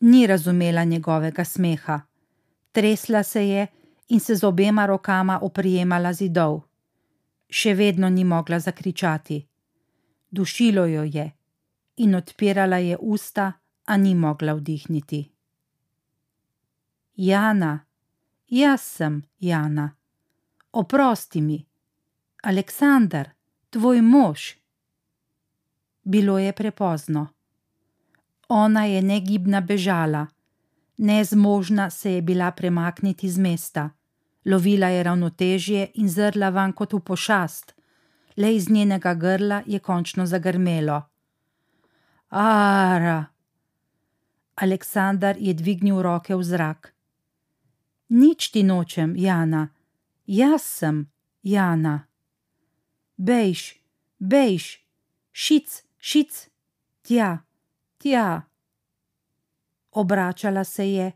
ni 0.00 0.26
razumela 0.26 0.84
njegovega 0.84 1.44
smeha. 1.44 2.07
Tresla 2.78 3.22
se 3.22 3.48
je 3.48 3.66
in 4.08 4.20
se 4.20 4.34
z 4.36 4.44
obema 4.44 4.86
rokama 4.86 5.38
oprijemala 5.42 6.12
zidov. 6.12 6.60
Še 7.50 7.72
vedno 7.74 8.06
ni 8.08 8.22
mogla 8.24 8.60
zakričati. 8.62 9.38
Dušilo 10.30 10.84
jo 10.86 11.02
je 11.02 11.24
in 11.96 12.14
odpirala 12.14 12.78
je 12.78 12.96
usta, 13.00 13.52
a 13.84 13.96
ni 13.96 14.14
mogla 14.14 14.54
vdihniti. 14.54 15.24
Jana, 17.16 17.80
jaz 18.46 18.80
sem 18.80 19.22
Jana. 19.40 19.90
Oprosti 20.72 21.40
mi, 21.40 21.58
Aleksandar, 22.42 23.34
tvoj 23.70 24.02
mož. 24.02 24.54
Bilo 26.02 26.38
je 26.38 26.52
prepozno. 26.52 27.26
Ona 28.48 28.84
je 28.84 29.02
negibna 29.02 29.60
bežala, 29.60 30.26
nezmožna 30.98 31.90
se 31.90 32.12
je 32.12 32.22
bila 32.22 32.50
premakniti 32.50 33.30
z 33.30 33.38
mesta, 33.38 33.90
lovila 34.44 34.86
je 34.86 35.02
ravnotežje 35.02 35.90
in 35.94 36.08
zrla 36.08 36.50
van 36.50 36.72
kot 36.72 36.92
v 36.92 37.00
pošast, 37.00 37.74
le 38.36 38.54
iz 38.54 38.68
njenega 38.70 39.14
grla 39.14 39.62
je 39.66 39.78
končno 39.78 40.26
zagrmelo. 40.26 41.02
Ara! 42.30 43.24
Aleksandar 44.56 45.36
je 45.38 45.54
dvignil 45.54 46.02
roke 46.02 46.34
v 46.34 46.42
zrak. 46.42 46.94
Nič 48.08 48.50
ti 48.50 48.62
nočem, 48.62 49.14
Jana, 49.16 49.68
jaz 50.26 50.62
sem 50.62 51.06
Jana. 51.42 52.08
Bejš, 53.16 53.78
bejš, 54.18 54.82
šic, 55.32 55.82
šic, 55.98 56.48
tja, 57.02 57.38
tja. 57.98 58.48
Obračala 59.90 60.64
se 60.64 60.92
je 60.92 61.12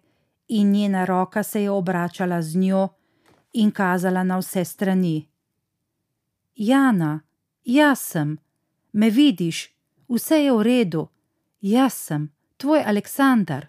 in 0.48 0.70
njena 0.70 1.04
roka 1.04 1.42
se 1.42 1.62
je 1.62 1.70
obračala 1.70 2.42
z 2.42 2.56
njo 2.56 2.88
in 3.52 3.70
kazala 3.70 4.22
na 4.24 4.38
vse 4.38 4.64
strani. 4.64 5.28
Jana, 6.54 7.20
jaz 7.64 7.98
sem, 7.98 8.38
me 8.92 9.10
vidiš, 9.10 9.70
vse 10.08 10.44
je 10.44 10.52
v 10.52 10.62
redu, 10.62 11.08
jaz 11.60 11.92
sem, 11.92 12.28
tvoj 12.56 12.82
Aleksandar. 12.86 13.66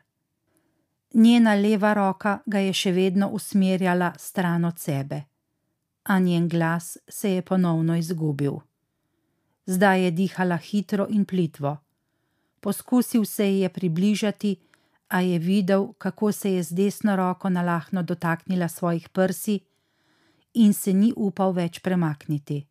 Njena 1.14 1.54
leva 1.56 1.94
roka 1.94 2.40
ga 2.46 2.60
je 2.60 2.74
še 2.74 2.92
vedno 2.92 3.30
usmerjala 3.30 4.14
stran 4.18 4.66
od 4.66 4.80
sebe, 4.80 5.24
a 6.04 6.20
njen 6.20 6.48
glas 6.50 6.98
se 7.08 7.36
je 7.36 7.42
ponovno 7.42 7.96
izgubil. 7.96 8.54
Zdaj 9.66 10.04
je 10.04 10.12
dihala 10.12 10.58
hitro 10.58 11.08
in 11.10 11.26
plitvo. 11.26 11.78
Poskusil 12.60 13.26
se 13.26 13.48
ji 13.48 13.60
je 13.60 13.70
približati, 13.70 14.56
a 15.14 15.22
je 15.22 15.40
videl, 15.40 15.94
kako 15.98 16.32
se 16.32 16.54
je 16.54 16.64
z 16.64 16.74
desno 16.74 17.16
roko 17.16 17.50
nalahno 17.50 18.04
dotaknila 18.04 18.68
svojih 18.68 19.10
prsi 19.10 19.60
in 20.54 20.74
se 20.74 20.94
ni 20.94 21.14
upal 21.16 21.54
več 21.54 21.80
premakniti. 21.80 22.64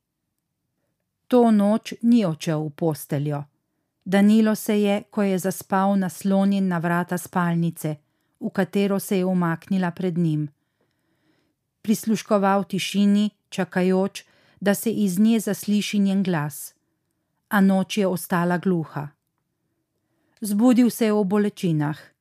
To 1.28 1.50
noč 1.50 1.94
ni 2.02 2.24
odšel 2.26 2.64
v 2.66 2.70
posteljo. 2.70 3.44
Danilo 4.04 4.54
se 4.54 4.80
je, 4.80 5.02
ko 5.10 5.22
je 5.22 5.38
zaspal, 5.38 5.94
naslonjen 5.96 6.66
na 6.68 6.78
vrata 6.78 7.18
spalnice, 7.18 7.94
v 8.40 8.50
katero 8.50 8.98
se 8.98 9.18
je 9.18 9.24
umaknila 9.24 9.90
pred 9.90 10.18
njim. 10.18 10.48
Prisluškoval 11.82 12.64
tišini, 12.64 13.30
čakajoč, 13.48 14.24
da 14.60 14.74
se 14.74 14.90
iz 14.90 15.18
nje 15.18 15.40
zasliši 15.40 15.98
njen 15.98 16.22
glas, 16.22 16.74
a 17.48 17.60
noč 17.60 17.98
je 17.98 18.06
ostala 18.06 18.58
gluha. 18.58 19.08
Zbudil 20.40 20.90
se 20.90 21.06
je 21.06 21.12
v 21.12 21.24
bolečinah, 21.24 22.11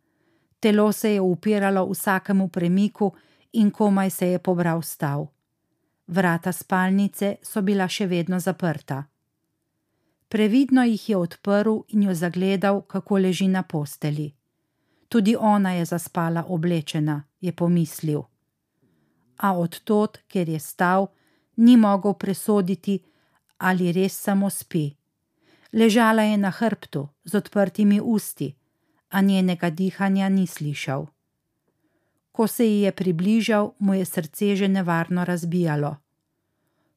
telo 0.61 0.91
se 0.91 1.13
je 1.13 1.21
upiralo 1.21 1.85
vsakemu 1.89 2.47
premiku 2.47 3.11
in 3.53 3.71
komaj 3.71 4.09
se 4.09 4.27
je 4.27 4.39
pobral 4.39 4.81
stav. 4.81 5.27
Vrata 6.07 6.51
spalnice 6.51 7.35
so 7.43 7.61
bila 7.61 7.87
še 7.87 8.05
vedno 8.07 8.39
zaprta. 8.39 9.03
Previdno 10.29 10.83
jih 10.83 11.09
je 11.09 11.17
odprl 11.17 11.81
in 11.87 12.03
jo 12.03 12.13
zagledal, 12.13 12.81
kako 12.81 13.17
leži 13.17 13.47
na 13.47 13.63
posteli. 13.63 14.31
Tudi 15.09 15.35
ona 15.35 15.73
je 15.73 15.85
zaspala 15.85 16.45
oblečena, 16.47 17.23
je 17.41 17.51
pomislil. 17.51 18.21
A 19.37 19.57
od 19.57 19.79
tod, 19.83 20.19
ker 20.27 20.49
je 20.49 20.59
stal, 20.59 21.07
ni 21.57 21.77
mogel 21.77 22.13
presoditi, 22.13 23.01
ali 23.57 23.91
res 23.91 24.15
samo 24.15 24.49
spi. 24.49 24.91
Ležala 25.73 26.21
je 26.21 26.37
na 26.37 26.51
hrbtu, 26.51 27.07
z 27.23 27.35
odprtimi 27.35 27.99
usti, 28.03 28.55
a 29.11 29.21
njenega 29.21 29.69
dihanja 29.69 30.29
ni 30.29 30.47
slišal. 30.47 31.05
Ko 32.31 32.47
se 32.47 32.65
ji 32.65 32.81
je 32.81 32.91
približal, 32.91 33.71
mu 33.79 33.93
je 33.93 34.05
srce 34.05 34.55
že 34.55 34.67
nevarno 34.67 35.25
razbijalo. 35.25 35.95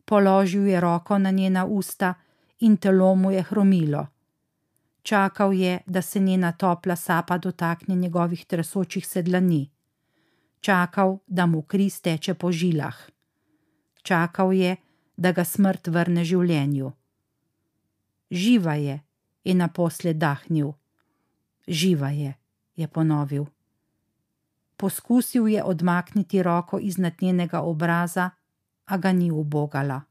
Položil 0.04 0.66
je 0.66 0.80
roko 0.80 1.18
na 1.18 1.30
njena 1.30 1.64
usta 1.66 2.14
in 2.60 2.76
telo 2.76 3.14
mu 3.14 3.30
je 3.30 3.42
hromilo. 3.42 4.06
Čakal 5.02 5.52
je, 5.52 5.80
da 5.86 6.02
se 6.02 6.20
njena 6.20 6.52
topla 6.52 6.96
sapa 6.96 7.38
dotakne 7.38 7.94
njegovih 7.94 8.46
tresočih 8.46 9.06
sedlani. 9.06 9.70
Čakal, 10.60 11.18
da 11.26 11.46
mu 11.46 11.62
kri 11.62 11.90
steče 11.90 12.34
po 12.34 12.52
žilah. 12.52 12.96
Čakal 14.02 14.52
je, 14.52 14.76
da 15.16 15.32
ga 15.32 15.44
smrt 15.44 15.86
vrne 15.86 16.24
življenju. 16.24 16.92
Živa 18.30 18.74
je, 18.74 19.00
je 19.44 19.54
naposled 19.54 20.16
dahnil. 20.16 20.72
Živa 21.66 22.08
je, 22.08 22.34
je 22.76 22.88
ponovil. 22.88 23.44
Poskusil 24.76 25.48
je 25.48 25.64
odmakniti 25.64 26.42
roko 26.42 26.78
iznad 26.78 27.12
njenega 27.20 27.60
obraza, 27.60 28.30
a 28.84 28.96
ga 28.96 29.12
ni 29.12 29.30
ubogala. 29.30 30.02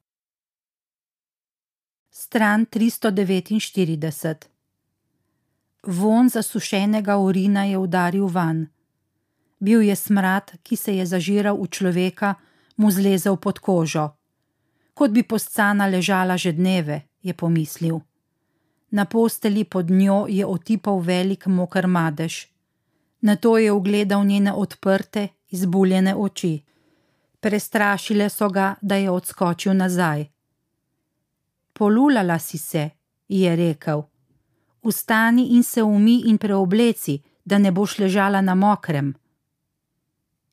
Stran 2.09 2.65
349 2.65 4.35
Von 5.83 6.29
zasušenega 6.29 7.17
urina 7.17 7.65
je 7.65 7.77
udaril 7.77 8.27
van. 8.27 8.67
Bil 9.59 9.81
je 9.81 9.95
smrad, 9.95 10.51
ki 10.63 10.75
se 10.75 10.95
je 10.95 11.05
zažiral 11.05 11.57
v 11.57 11.67
človeka, 11.67 12.35
mu 12.77 12.91
zlezel 12.91 13.35
pod 13.37 13.59
kožo. 13.59 14.09
Kot 14.93 15.11
bi 15.11 15.23
poscana 15.23 15.87
ležala 15.87 16.37
že 16.37 16.53
dneve, 16.53 17.01
je 17.21 17.33
pomislil. 17.33 17.99
Na 18.93 19.05
posteli 19.05 19.63
pod 19.63 19.89
njo 19.89 20.25
je 20.29 20.45
otipal 20.45 20.99
velik 20.99 21.45
moker 21.45 21.87
madež. 21.87 22.45
Na 23.21 23.35
to 23.35 23.57
je 23.57 23.71
ugledal 23.71 24.25
njene 24.25 24.53
odprte, 24.53 25.27
izbuljene 25.49 26.15
oči. 26.15 26.61
Prestrašile 27.39 28.29
so 28.29 28.49
ga, 28.49 28.75
da 28.81 28.95
je 28.95 29.09
odskočil 29.09 29.73
nazaj. 29.73 30.25
Polulala 31.73 32.39
si 32.39 32.57
se, 32.57 32.89
je 33.27 33.55
rekel. 33.55 34.03
Vstani 34.83 35.47
in 35.55 35.63
se 35.63 35.83
umi 35.83 36.21
in 36.25 36.37
preobleci, 36.37 37.21
da 37.45 37.57
ne 37.57 37.71
boš 37.71 37.99
ležala 37.99 38.41
na 38.41 38.55
mokrem. 38.55 39.13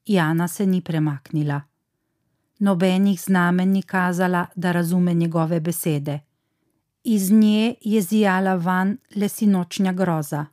Jana 0.06 0.48
se 0.48 0.66
ni 0.66 0.80
premaknila. 0.80 1.60
Nobenih 2.58 3.20
znamen 3.20 3.68
ni 3.68 3.82
kazala, 3.82 4.46
da 4.54 4.72
razume 4.72 5.14
njegove 5.14 5.60
besede. 5.60 6.29
Iz 7.04 7.30
nje 7.30 7.74
je 7.80 8.02
zijala 8.02 8.54
van 8.54 8.98
le 9.16 9.28
sinočnja 9.28 9.92
groza. 9.92 10.46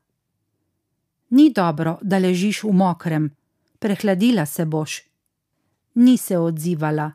Ni 1.29 1.51
dobro, 1.53 1.97
da 2.01 2.17
ležiš 2.17 2.63
v 2.63 2.71
mokrem, 2.71 3.35
prehladila 3.79 4.45
se 4.45 4.65
boš. 4.65 5.01
Ni 5.93 6.17
se 6.17 6.37
odzivala. 6.37 7.11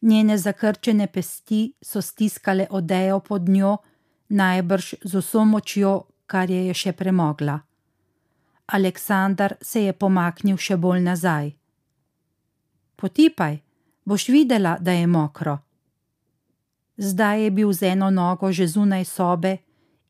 Njene 0.00 0.38
zakrčene 0.38 1.06
pesti 1.06 1.72
so 1.82 2.02
stiskale 2.02 2.66
odejo 2.70 3.20
pod 3.20 3.48
njo, 3.48 3.76
najbrž 4.28 4.94
z 5.04 5.18
vso 5.18 5.44
močjo, 5.44 6.02
kar 6.26 6.50
je 6.50 6.66
je 6.66 6.74
še 6.74 6.92
premogla. 6.92 7.60
Aleksandar 8.66 9.54
se 9.60 9.84
je 9.84 9.92
pomaknil 9.92 10.56
še 10.56 10.76
bolj 10.76 11.00
nazaj. 11.00 11.52
Potipaj, 12.96 13.58
boš 14.04 14.28
videla, 14.28 14.76
da 14.80 14.92
je 14.92 15.06
mokro. 15.06 15.58
Zdaj 16.96 17.42
je 17.42 17.50
bil 17.50 17.72
z 17.72 17.82
eno 17.82 18.10
nogo 18.10 18.52
že 18.52 18.66
zunaj 18.66 19.04
sobe 19.04 19.56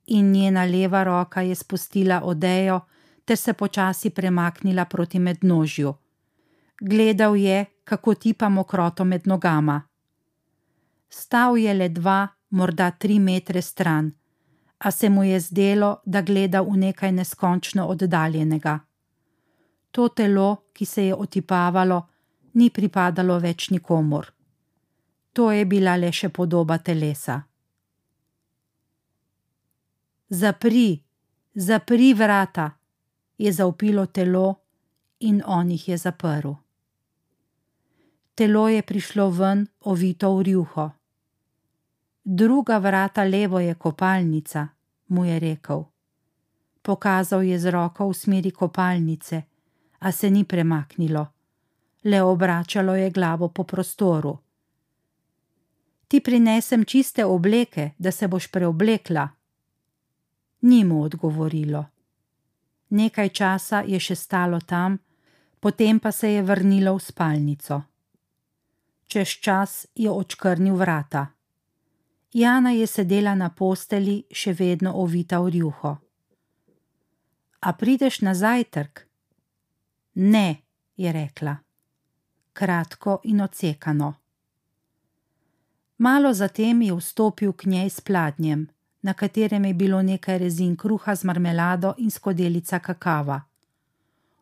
in 0.07 0.33
njena 0.33 0.65
leva 0.65 1.05
roka 1.05 1.41
je 1.41 1.55
spustila 1.55 2.23
odejo 2.25 2.81
ter 3.25 3.37
se 3.37 3.53
počasi 3.53 4.11
premaknila 4.11 4.85
proti 4.85 5.19
mednožju. 5.19 5.95
Gledal 6.81 7.37
je, 7.37 7.67
kako 7.85 8.15
tipa 8.15 8.49
mokroto 8.49 9.05
med 9.05 9.27
nogama. 9.27 9.83
Stal 11.09 11.59
je 11.59 11.75
le 11.75 11.89
dva, 11.89 12.29
morda 12.51 12.91
tri 12.91 13.19
metre 13.19 13.63
stran, 13.63 14.13
a 14.79 14.91
se 14.91 15.09
mu 15.09 15.25
je 15.25 15.41
zdelo, 15.41 15.97
da 16.05 16.23
gleda 16.23 16.61
v 16.61 16.77
nekaj 16.77 17.13
neskončno 17.13 17.87
oddaljenega. 17.87 18.79
To 19.91 20.09
telo, 20.09 20.57
ki 20.73 20.85
se 20.85 21.07
je 21.07 21.15
otipavalo, 21.15 22.03
ni 22.55 22.71
pripadalo 22.71 23.39
več 23.39 23.71
nikomor. 23.71 24.34
To 25.35 25.51
je 25.51 25.65
bila 25.67 25.97
le 25.99 26.13
še 26.15 26.29
podoba 26.31 26.79
telesa. 26.79 27.41
Zapri, 30.31 31.03
zapri 31.55 32.15
vrata, 32.15 32.71
je 33.39 33.53
zaupilo 33.53 34.07
telo 34.07 34.47
in 35.21 35.43
on 35.47 35.71
jih 35.71 35.89
je 35.89 35.99
zaprl. 35.99 36.55
Telo 38.35 38.69
je 38.69 38.83
prišlo 38.83 39.29
ven, 39.31 39.67
ovito 39.91 40.31
v 40.37 40.43
rjuho. 40.43 40.87
Druga 42.25 42.79
vrata 42.79 43.25
levo 43.25 43.59
je 43.61 43.75
kopalnica, 43.75 44.69
mu 45.09 45.25
je 45.25 45.39
rekel. 45.39 45.85
Pokazal 46.83 47.43
je 47.43 47.59
z 47.59 47.75
roko 47.75 48.09
v 48.09 48.15
smeri 48.15 48.51
kopalnice, 48.51 49.43
a 49.99 50.13
se 50.13 50.31
ni 50.31 50.45
premaknilo, 50.45 51.27
le 52.05 52.23
obračalo 52.23 52.95
je 52.95 53.11
glavo 53.11 53.49
po 53.49 53.65
prostoru. 53.65 54.44
Ti 56.15 56.21
prinesem 56.21 56.85
čiste 56.85 57.25
obleke, 57.25 57.91
da 57.99 58.11
se 58.11 58.29
boš 58.29 58.47
preoblekla. 58.47 59.29
Ni 60.61 60.85
mu 60.85 61.03
odgovorilo. 61.03 61.85
Nekaj 62.89 63.29
časa 63.29 63.81
je 63.87 63.99
še 64.01 64.15
stalo 64.15 64.61
tam, 64.61 64.99
potem 65.61 65.99
pa 65.99 66.13
se 66.13 66.31
je 66.37 66.47
vrnilo 66.47 66.95
v 66.95 67.03
spalnico. 67.03 67.81
Čez 69.11 69.35
čas 69.43 69.87
je 69.95 70.11
očkrnil 70.11 70.79
vrata. 70.79 71.27
Jana 72.33 72.71
je 72.71 72.87
sedela 72.87 73.35
na 73.35 73.51
posteli, 73.51 74.23
še 74.31 74.55
vedno 74.55 74.95
ovita 75.03 75.43
v 75.43 75.51
rjuho. 75.59 75.97
A 77.59 77.73
prideš 77.73 78.23
na 78.23 78.39
zajtrk? 78.39 79.09
Ne, 80.15 80.63
je 80.95 81.13
rekla. 81.13 81.59
Kratko 82.53 83.25
in 83.25 83.41
odsekano. 83.41 84.15
Malo 85.99 86.33
zatem 86.33 86.83
je 86.83 86.95
vstopil 86.95 87.53
k 87.53 87.67
njej 87.67 87.91
s 87.91 88.01
pladnjem, 88.01 88.69
na 89.03 89.15
katerem 89.15 89.65
je 89.65 89.75
bilo 89.75 90.03
nekaj 90.03 90.39
rezin 90.39 90.77
kruha 90.77 91.15
z 91.15 91.25
marmelado 91.25 91.95
in 91.99 92.11
skodelica 92.11 92.79
kakava. 92.79 93.41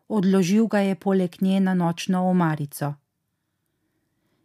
Odložil 0.07 0.67
ga 0.67 0.79
je 0.79 0.95
poleg 0.95 1.41
nje 1.41 1.59
na 1.59 1.73
nočno 1.73 2.29
omarico. 2.29 2.93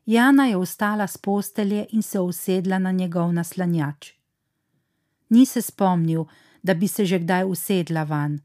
Jana 0.07 0.47
je 0.47 0.57
vstala 0.57 1.07
z 1.07 1.17
postelje 1.17 1.87
in 1.91 2.03
se 2.03 2.21
usedla 2.21 2.79
na 2.79 2.93
njegov 2.93 3.33
naslanjač. 3.33 4.13
Ni 5.29 5.47
se 5.47 5.63
spomnil, 5.63 6.25
da 6.63 6.75
bi 6.75 6.89
se 6.89 7.05
že 7.05 7.19
kdaj 7.19 7.45
usedla 7.45 8.03
van. 8.03 8.39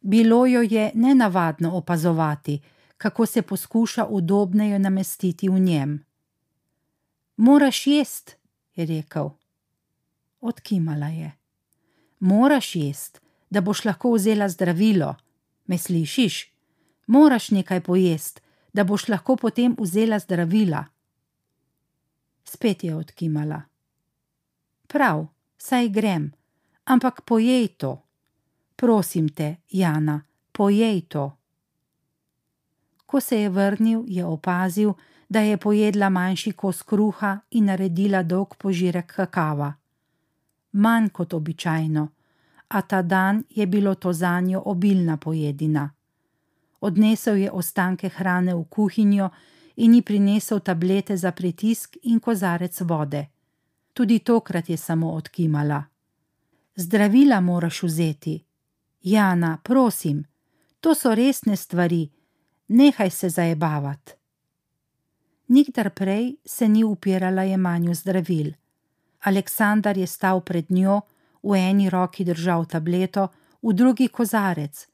Bilo 0.00 0.46
jo 0.46 0.62
je 0.62 0.90
nenavadno 0.94 1.76
opazovati, 1.76 2.60
kako 2.98 3.26
se 3.26 3.42
poskuša 3.42 4.06
udobneje 4.06 4.78
namestiti 4.78 5.48
v 5.48 5.58
njem. 5.58 6.04
Moraš 7.42 7.86
jest, 7.86 8.36
je 8.74 8.86
rekel. 8.86 9.30
Odkimala 10.40 11.08
je. 11.08 11.32
Moraš 12.20 12.76
jest, 12.76 13.20
da 13.50 13.60
boš 13.60 13.84
lahko 13.84 14.12
vzela 14.14 14.48
zdravilo. 14.48 15.16
Me 15.66 15.78
slišiš? 15.78 16.52
Moraš 17.06 17.50
nekaj 17.50 17.80
pojesti, 17.80 18.40
da 18.72 18.84
boš 18.84 19.08
lahko 19.08 19.36
potem 19.36 19.74
vzela 19.78 20.18
zdravila. 20.18 20.84
Spet 22.44 22.84
je 22.84 22.94
odkimala. 22.96 23.62
Prav, 24.86 25.26
saj 25.58 25.88
grem, 25.88 26.32
Ampak 26.84 27.22
pojej 27.22 27.68
to. 27.68 28.02
Prosim 28.76 29.28
te, 29.28 29.56
Jana, 29.70 30.22
pojej 30.52 31.02
to. 31.08 31.41
Ko 33.12 33.20
se 33.20 33.40
je 33.40 33.48
vrnil, 33.48 34.04
je 34.06 34.24
opazil, 34.24 34.92
da 35.28 35.40
je 35.40 35.56
pojedla 35.56 36.08
manjši 36.08 36.52
kos 36.52 36.82
kruha 36.82 37.38
in 37.50 37.64
naredila 37.64 38.22
dolg 38.22 38.54
požirek 38.56 39.12
kakava. 39.16 39.72
Manj 40.72 41.08
kot 41.08 41.34
običajno, 41.34 42.06
a 42.68 42.82
ta 42.82 43.02
dan 43.02 43.42
je 43.50 43.66
bilo 43.66 43.94
to 43.94 44.12
za 44.12 44.40
njo 44.40 44.62
obilna 44.64 45.16
pojedina. 45.16 45.90
Odnesel 46.80 47.36
je 47.36 47.50
ostanke 47.50 48.08
hrane 48.08 48.54
v 48.54 48.64
kuhinjo 48.64 49.28
in 49.76 49.94
ji 49.94 50.02
prinesel 50.02 50.60
tablete 50.60 51.16
za 51.16 51.32
pritisk 51.32 51.96
in 52.02 52.20
kozarec 52.20 52.80
vode. 52.80 53.26
Tudi 53.92 54.18
tokrat 54.18 54.70
je 54.70 54.76
samo 54.76 55.12
odkimala. 55.12 55.84
Zdravila 56.76 57.40
moraš 57.40 57.82
vzeti. 57.82 58.44
Jana, 59.02 59.58
prosim, 59.62 60.24
to 60.80 60.94
so 60.94 61.14
resne 61.14 61.56
stvari, 61.56 62.08
nehaj 62.68 63.10
se 63.10 63.28
zajebavati. 63.28 64.12
Nikdar 65.48 65.90
prej 65.90 66.36
se 66.44 66.68
ni 66.68 66.84
upirala 66.84 67.42
jemanju 67.42 67.94
zdravil. 67.94 68.52
Aleksandar 69.20 69.98
je 69.98 70.06
stal 70.06 70.40
pred 70.40 70.70
njo, 70.70 71.00
v 71.42 71.56
eni 71.56 71.90
roki 71.90 72.24
držal 72.24 72.64
tableto, 72.66 73.28
v 73.62 73.72
drugi 73.72 74.08
kozarec, 74.08 74.86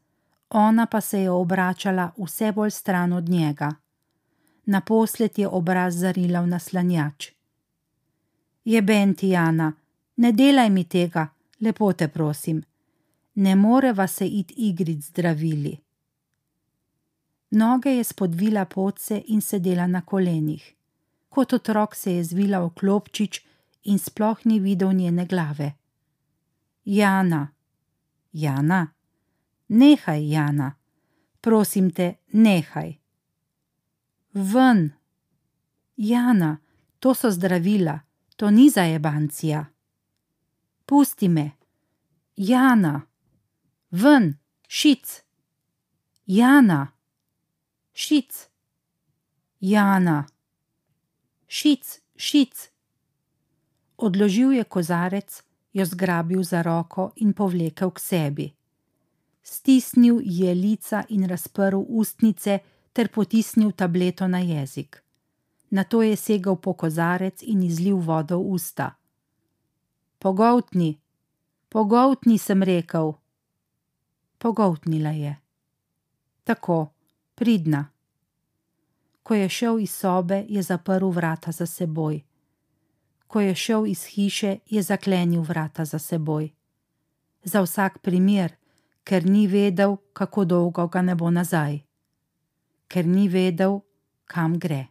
ona 0.50 0.86
pa 0.86 1.00
se 1.00 1.20
je 1.20 1.30
obračala 1.30 2.10
vse 2.18 2.52
bolj 2.52 2.70
stran 2.70 3.12
od 3.12 3.28
njega. 3.28 3.74
Naposled 4.66 5.38
je 5.38 5.48
obraz 5.48 5.94
zarila 5.94 6.40
v 6.40 6.46
naslanjač. 6.46 7.30
Jeben 8.64 9.14
ti, 9.14 9.28
Jana, 9.28 9.72
ne 10.16 10.32
delaj 10.32 10.70
mi 10.70 10.84
tega, 10.84 11.28
lepo 11.60 11.92
te 11.92 12.08
prosim. 12.08 12.62
Ne 13.34 13.56
moreva 13.56 14.06
se 14.06 14.26
iti 14.26 14.54
igrit 14.56 15.04
zdravili. 15.04 15.78
Noge 17.50 17.90
je 17.90 18.04
spodvila 18.04 18.64
podse 18.64 19.22
in 19.26 19.40
sedela 19.40 19.86
na 19.86 20.00
kolenih. 20.00 20.74
Kot 21.28 21.52
otrok 21.52 21.94
se 21.94 22.12
je 22.12 22.24
zvila 22.24 22.60
v 22.60 22.70
klopčič 22.74 23.40
in 23.84 23.98
sploh 23.98 24.38
ni 24.44 24.60
videl 24.60 24.92
njene 24.92 25.26
glave. 25.26 25.72
Jana, 26.84 27.48
Jana, 28.32 28.86
nehaj, 29.68 30.30
Jana, 30.30 30.74
prosim 31.40 31.90
te, 31.90 32.14
nehaj. 32.32 32.96
Ven, 34.32 34.92
Jana, 35.96 36.58
to 37.00 37.14
so 37.14 37.30
zdravila, 37.30 38.00
to 38.36 38.50
ni 38.50 38.70
zajebancija. 38.70 39.66
Pusti 40.86 41.28
me, 41.28 41.50
Jana, 42.36 43.02
ven, 43.90 44.38
šic, 44.68 45.22
Jana, 46.26 46.97
šic, 47.98 48.48
Jana, 49.60 50.26
šic, 51.46 52.00
šic. 52.16 52.70
Odložil 53.96 54.52
je 54.52 54.64
kozarec, 54.64 55.42
jo 55.72 55.84
zgrabil 55.84 56.42
za 56.42 56.62
roko 56.62 57.10
in 57.16 57.32
povlekel 57.32 57.90
k 57.90 57.98
sebi. 57.98 58.46
Stisnil 59.42 60.20
je 60.22 60.54
lica 60.54 61.02
in 61.08 61.26
razprl 61.26 61.82
ustnice 61.88 62.58
ter 62.92 63.08
potisnil 63.08 63.72
tableto 63.72 64.28
na 64.28 64.38
jezik. 64.38 65.02
Nato 65.70 66.02
je 66.02 66.16
segel 66.16 66.56
po 66.56 66.72
kozarec 66.72 67.42
in 67.42 67.62
izlil 67.62 67.96
vodo 67.96 68.38
v 68.38 68.54
usta. 68.54 68.94
Pogoltni, 70.18 71.00
pogoltni, 71.68 72.38
sem 72.38 72.62
rekel. 72.62 73.12
Pogoltnila 74.38 75.10
je. 75.10 75.34
Tako, 76.44 76.97
pridna. 77.38 77.86
Ko 79.22 79.34
je 79.34 79.48
šel 79.48 79.78
iz 79.78 79.92
sobe, 79.94 80.44
je 80.48 80.62
zaprl 80.62 81.10
vrata 81.14 81.52
za 81.52 81.66
seboj 81.66 82.22
ko 83.28 83.40
je 83.40 83.54
šel 83.54 83.86
iz 83.86 84.04
hiše, 84.04 84.58
je 84.66 84.82
zaklenil 84.82 85.42
vrata 85.42 85.84
za 85.84 85.98
seboj. 85.98 86.48
Za 87.44 87.60
vsak 87.60 87.98
primer, 87.98 88.56
ker 89.04 89.26
ni 89.26 89.46
vedel, 89.46 89.96
kako 90.12 90.44
dolgo 90.44 90.86
ga 90.88 91.02
ne 91.02 91.14
bo 91.14 91.30
nazaj, 91.30 91.78
ker 92.88 93.06
ni 93.06 93.28
vedel, 93.28 93.80
kam 94.24 94.58
gre. 94.58 94.86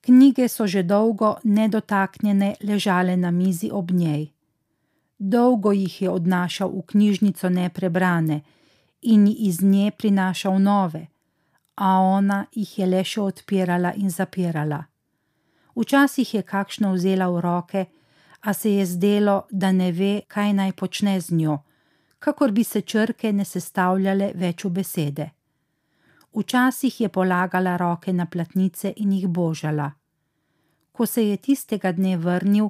Knjige 0.00 0.48
so 0.48 0.66
že 0.66 0.82
dolgo 0.82 1.36
nedotaknjene 1.44 2.54
ležale 2.62 3.16
na 3.16 3.30
mizi 3.30 3.70
ob 3.72 3.90
njej. 3.90 4.28
Dolgo 5.18 5.72
jih 5.72 6.02
je 6.02 6.10
odnašal 6.10 6.68
v 6.68 6.82
knjižnico 6.86 7.48
neprebrane 7.48 8.40
in 9.06 9.26
iz 9.38 9.62
nje 9.62 9.90
prinašal 9.98 10.58
nove, 10.62 11.06
a 11.74 11.98
ona 12.00 12.46
jih 12.52 12.78
je 12.78 12.86
le 12.86 13.04
še 13.04 13.20
odpirala 13.20 13.92
in 13.96 14.10
zapirala. 14.10 14.84
Včasih 15.76 16.34
je 16.34 16.42
kakšno 16.42 16.92
vzela 16.92 17.28
v 17.28 17.40
roke, 17.40 17.84
a 18.40 18.52
se 18.54 18.70
je 18.70 18.86
zdelo, 18.86 19.42
da 19.50 19.72
ne 19.72 19.92
ve, 19.92 20.22
kaj 20.28 20.52
naj 20.52 20.72
počne 20.72 21.20
z 21.20 21.34
njo, 21.34 21.58
kakor 22.18 22.52
bi 22.52 22.64
se 22.64 22.80
črke 22.80 23.32
ne 23.32 23.44
sestavljale 23.44 24.32
več 24.34 24.64
v 24.64 24.70
besede. 24.70 25.30
Včasih 26.36 27.00
je 27.00 27.08
polagala 27.08 27.76
roke 27.76 28.12
na 28.12 28.26
platnice 28.26 28.92
in 28.96 29.12
jih 29.12 29.28
božala. 29.28 29.90
Ko 30.92 31.06
se 31.06 31.28
je 31.28 31.36
tistega 31.36 31.92
dne 31.92 32.16
vrnil, 32.16 32.68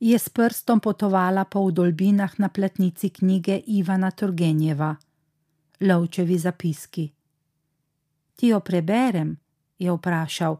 je 0.00 0.18
s 0.18 0.28
prstom 0.28 0.80
potovala 0.80 1.44
po 1.44 1.64
vdolbinah 1.66 2.38
na 2.38 2.48
platnici 2.48 3.10
knjige 3.10 3.60
Ivana 3.66 4.10
Turgenjeva, 4.10 4.96
Lovčevi 5.82 6.38
zapiski. 6.38 7.12
Ti 8.36 8.48
jo 8.48 8.60
preberem? 8.60 9.36
je 9.78 9.92
vprašal 9.92 10.56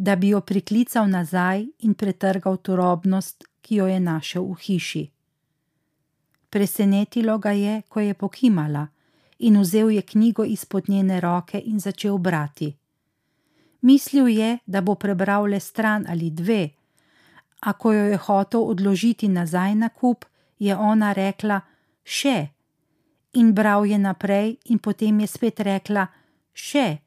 da 0.00 0.16
bi 0.16 0.28
jo 0.28 0.40
priklical 0.40 1.08
nazaj 1.08 1.66
in 1.78 1.94
pretrgal 1.94 2.56
turobnost, 2.56 3.44
ki 3.60 3.74
jo 3.76 3.86
je 3.86 4.00
našel 4.00 4.46
v 4.48 4.56
hiši. 4.64 5.02
Presenetilo 6.50 7.38
ga 7.38 7.50
je, 7.50 7.82
ko 7.88 8.00
je 8.00 8.14
pokimala 8.14 8.86
in 9.38 9.60
vzel 9.60 9.90
je 9.90 10.02
knjigo 10.02 10.44
izpod 10.44 10.88
njene 10.88 11.20
roke 11.20 11.60
in 11.64 11.80
začel 11.80 12.18
brati. 12.18 12.76
Mislil 13.80 14.28
je, 14.28 14.58
da 14.66 14.80
bo 14.80 14.94
prebral 14.94 15.44
le 15.44 15.60
stran 15.60 16.06
ali 16.08 16.30
dve, 16.30 16.70
a 17.60 17.72
ko 17.72 17.92
jo 17.92 18.04
je 18.04 18.16
hotel 18.16 18.64
odložiti 18.64 19.28
nazaj 19.28 19.74
na 19.74 19.88
kup, 19.88 20.24
je 20.58 20.76
ona 20.76 21.12
rekla: 21.12 21.60
Še. 22.04 22.48
In 23.32 23.52
bral 23.54 23.84
je 23.84 23.98
naprej, 23.98 24.58
in 24.64 24.78
potem 24.78 25.20
je 25.20 25.26
spet 25.26 25.60
rekla: 25.60 26.06
Še 26.52 26.98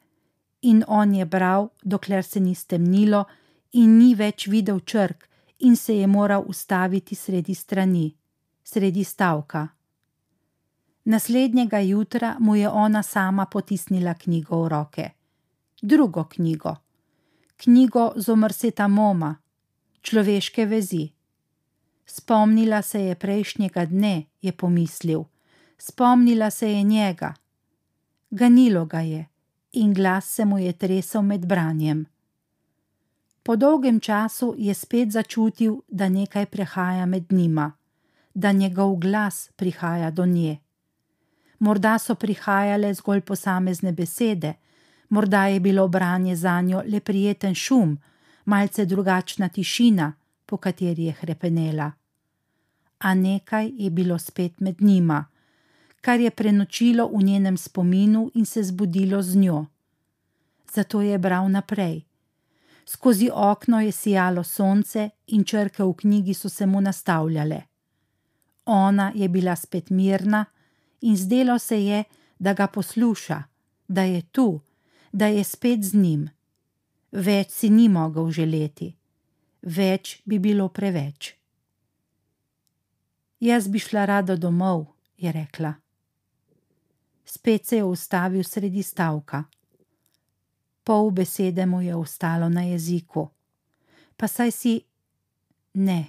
in 0.63 0.83
on 0.87 1.13
je 1.13 1.25
bral, 1.25 1.69
dokler 1.83 2.23
se 2.23 2.39
ni 2.39 2.55
stemnilo 2.55 3.25
in 3.71 3.97
ni 3.97 4.15
več 4.15 4.47
videl 4.47 4.79
črk, 4.79 5.27
in 5.59 5.75
se 5.75 5.97
je 5.97 6.07
moral 6.07 6.43
ustaviti 6.47 7.15
sredi 7.15 7.55
strani, 7.55 8.13
sredi 8.63 9.03
stavka. 9.03 9.67
Naslednjega 11.05 11.79
jutra 11.79 12.35
mu 12.39 12.55
je 12.55 12.69
ona 12.69 13.03
sama 13.03 13.45
potisnila 13.45 14.13
knjigo 14.13 14.63
v 14.63 14.67
roke. 14.67 15.09
Drugo 15.81 16.23
knjigo. 16.23 16.75
Knjigo 17.57 18.13
Zomrseta 18.15 18.87
Moma, 18.87 19.35
človeške 20.01 20.65
vezi. 20.65 21.09
Spomnila 22.05 22.81
se 22.81 23.01
je 23.01 23.15
prejšnjega 23.15 23.85
dne, 23.85 24.23
je 24.41 24.51
pomislil. 24.51 25.32
Spomnila 25.77 26.49
se 26.49 26.71
je 26.71 26.83
njega. 26.83 27.33
Ganilo 28.29 28.85
ga 28.85 28.99
je 28.99 29.25
in 29.73 29.93
glas 29.93 30.25
se 30.25 30.45
mu 30.45 30.59
je 30.59 30.73
tresel 30.73 31.21
med 31.21 31.45
branjem. 31.45 32.05
Po 33.43 33.55
dolgem 33.55 33.99
času 33.99 34.55
je 34.57 34.73
spet 34.73 35.11
začutil, 35.11 35.81
da 35.87 36.09
nekaj 36.09 36.45
prehaja 36.45 37.05
med 37.05 37.31
njima, 37.31 37.71
da 38.33 38.51
njegov 38.51 38.95
glas 38.95 39.49
prihaja 39.55 40.11
do 40.11 40.25
nje. 40.25 40.57
Morda 41.59 41.97
so 41.99 42.15
prihajale 42.15 42.93
zgolj 42.93 43.21
posamezne 43.21 43.91
besede, 43.91 44.53
morda 45.09 45.47
je 45.47 45.59
bilo 45.59 45.87
branje 45.87 46.35
za 46.35 46.61
njo 46.61 46.83
le 46.87 46.99
prijeten 46.99 47.55
šum, 47.55 47.97
malce 48.45 48.85
drugačna 48.85 49.49
tišina, 49.49 50.13
po 50.45 50.57
kateri 50.57 51.03
je 51.03 51.11
hrepenela. 51.11 51.91
A 52.99 53.13
nekaj 53.13 53.71
je 53.75 53.89
bilo 53.89 54.19
spet 54.19 54.59
med 54.59 54.81
njima 54.81 55.25
kar 56.03 56.19
je 56.19 56.31
prenočilo 56.31 57.07
v 57.07 57.23
njenem 57.23 57.57
spominu 57.57 58.31
in 58.33 58.45
se 58.45 58.63
zbudilo 58.63 59.21
z 59.21 59.35
njo. 59.35 59.65
Zato 60.73 61.01
je 61.01 61.17
bral 61.17 61.47
naprej. 61.51 62.01
Skozi 62.85 63.29
okno 63.33 63.79
je 63.81 63.91
sijalo 63.91 64.43
sonce 64.43 65.09
in 65.27 65.43
črke 65.43 65.83
v 65.83 65.93
knjigi 65.93 66.33
so 66.33 66.49
se 66.49 66.65
mu 66.65 66.81
nastavljale. 66.81 67.61
Ona 68.65 69.11
je 69.15 69.29
bila 69.29 69.55
spet 69.55 69.89
mirna 69.89 70.45
in 71.01 71.17
zdelo 71.17 71.59
se 71.59 71.85
je, 71.85 72.03
da 72.39 72.53
ga 72.53 72.67
posluša, 72.67 73.43
da 73.87 74.01
je 74.01 74.21
tu, 74.21 74.59
da 75.11 75.27
je 75.27 75.43
spet 75.43 75.83
z 75.83 75.93
njim. 75.93 76.29
Več 77.11 77.51
si 77.51 77.69
ni 77.69 77.87
mogel 77.89 78.31
želeti, 78.31 78.95
več 79.61 80.21
bi 80.25 80.39
bilo 80.39 80.67
preveč. 80.67 81.35
Jaz 83.39 83.67
bi 83.67 83.79
šla 83.79 84.05
rada 84.05 84.35
domov, 84.35 84.85
je 85.17 85.31
rekla. 85.31 85.82
Spet 87.25 87.65
se 87.65 87.75
je 87.75 87.83
ustavil 87.83 88.43
sredi 88.43 88.83
stavka. 88.83 89.43
Pol 90.83 91.11
besede 91.11 91.65
mu 91.65 91.81
je 91.81 91.95
ostalo 91.95 92.49
na 92.49 92.63
jeziku. 92.63 93.29
Pa 94.17 94.27
saj 94.27 94.51
si. 94.51 94.81
Ne. 95.73 96.05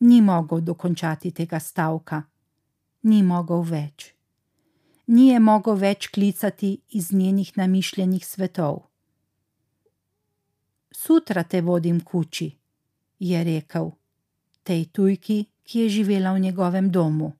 Ni 0.00 0.20
mogel 0.20 0.60
dokončati 0.60 1.30
tega 1.30 1.60
stavka. 1.60 2.22
Ni 3.02 3.22
mogel 3.22 3.62
več. 3.62 4.12
Ni 5.06 5.28
je 5.28 5.38
mogel 5.38 5.78
več 5.78 6.08
klicati 6.10 6.80
iz 6.88 7.12
njenih 7.12 7.52
namišljenih 7.56 8.26
svetov. 8.26 8.82
Sutra 10.90 11.44
te 11.44 11.60
vodim 11.60 12.00
kuči, 12.00 12.48
je 13.18 13.44
rekel, 13.44 13.90
tej 14.64 14.86
tujki, 14.90 15.44
ki 15.62 15.80
je 15.80 15.88
živela 15.88 16.32
v 16.32 16.40
njegovem 16.40 16.90
domu. 16.90 17.32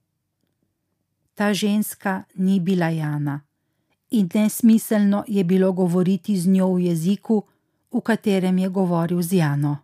Ta 1.37 1.53
ženska 1.53 2.23
ni 2.35 2.59
bila 2.59 2.89
Jana 2.89 3.41
in 4.09 4.29
nesmiselno 4.33 5.23
je 5.27 5.43
bilo 5.43 5.71
govoriti 5.71 6.37
z 6.37 6.47
njo 6.47 6.73
v 6.73 6.81
jeziku, 6.81 7.43
v 7.91 8.01
katerem 8.01 8.57
je 8.57 8.69
govoril 8.69 9.21
z 9.21 9.33
Jano. 9.33 9.77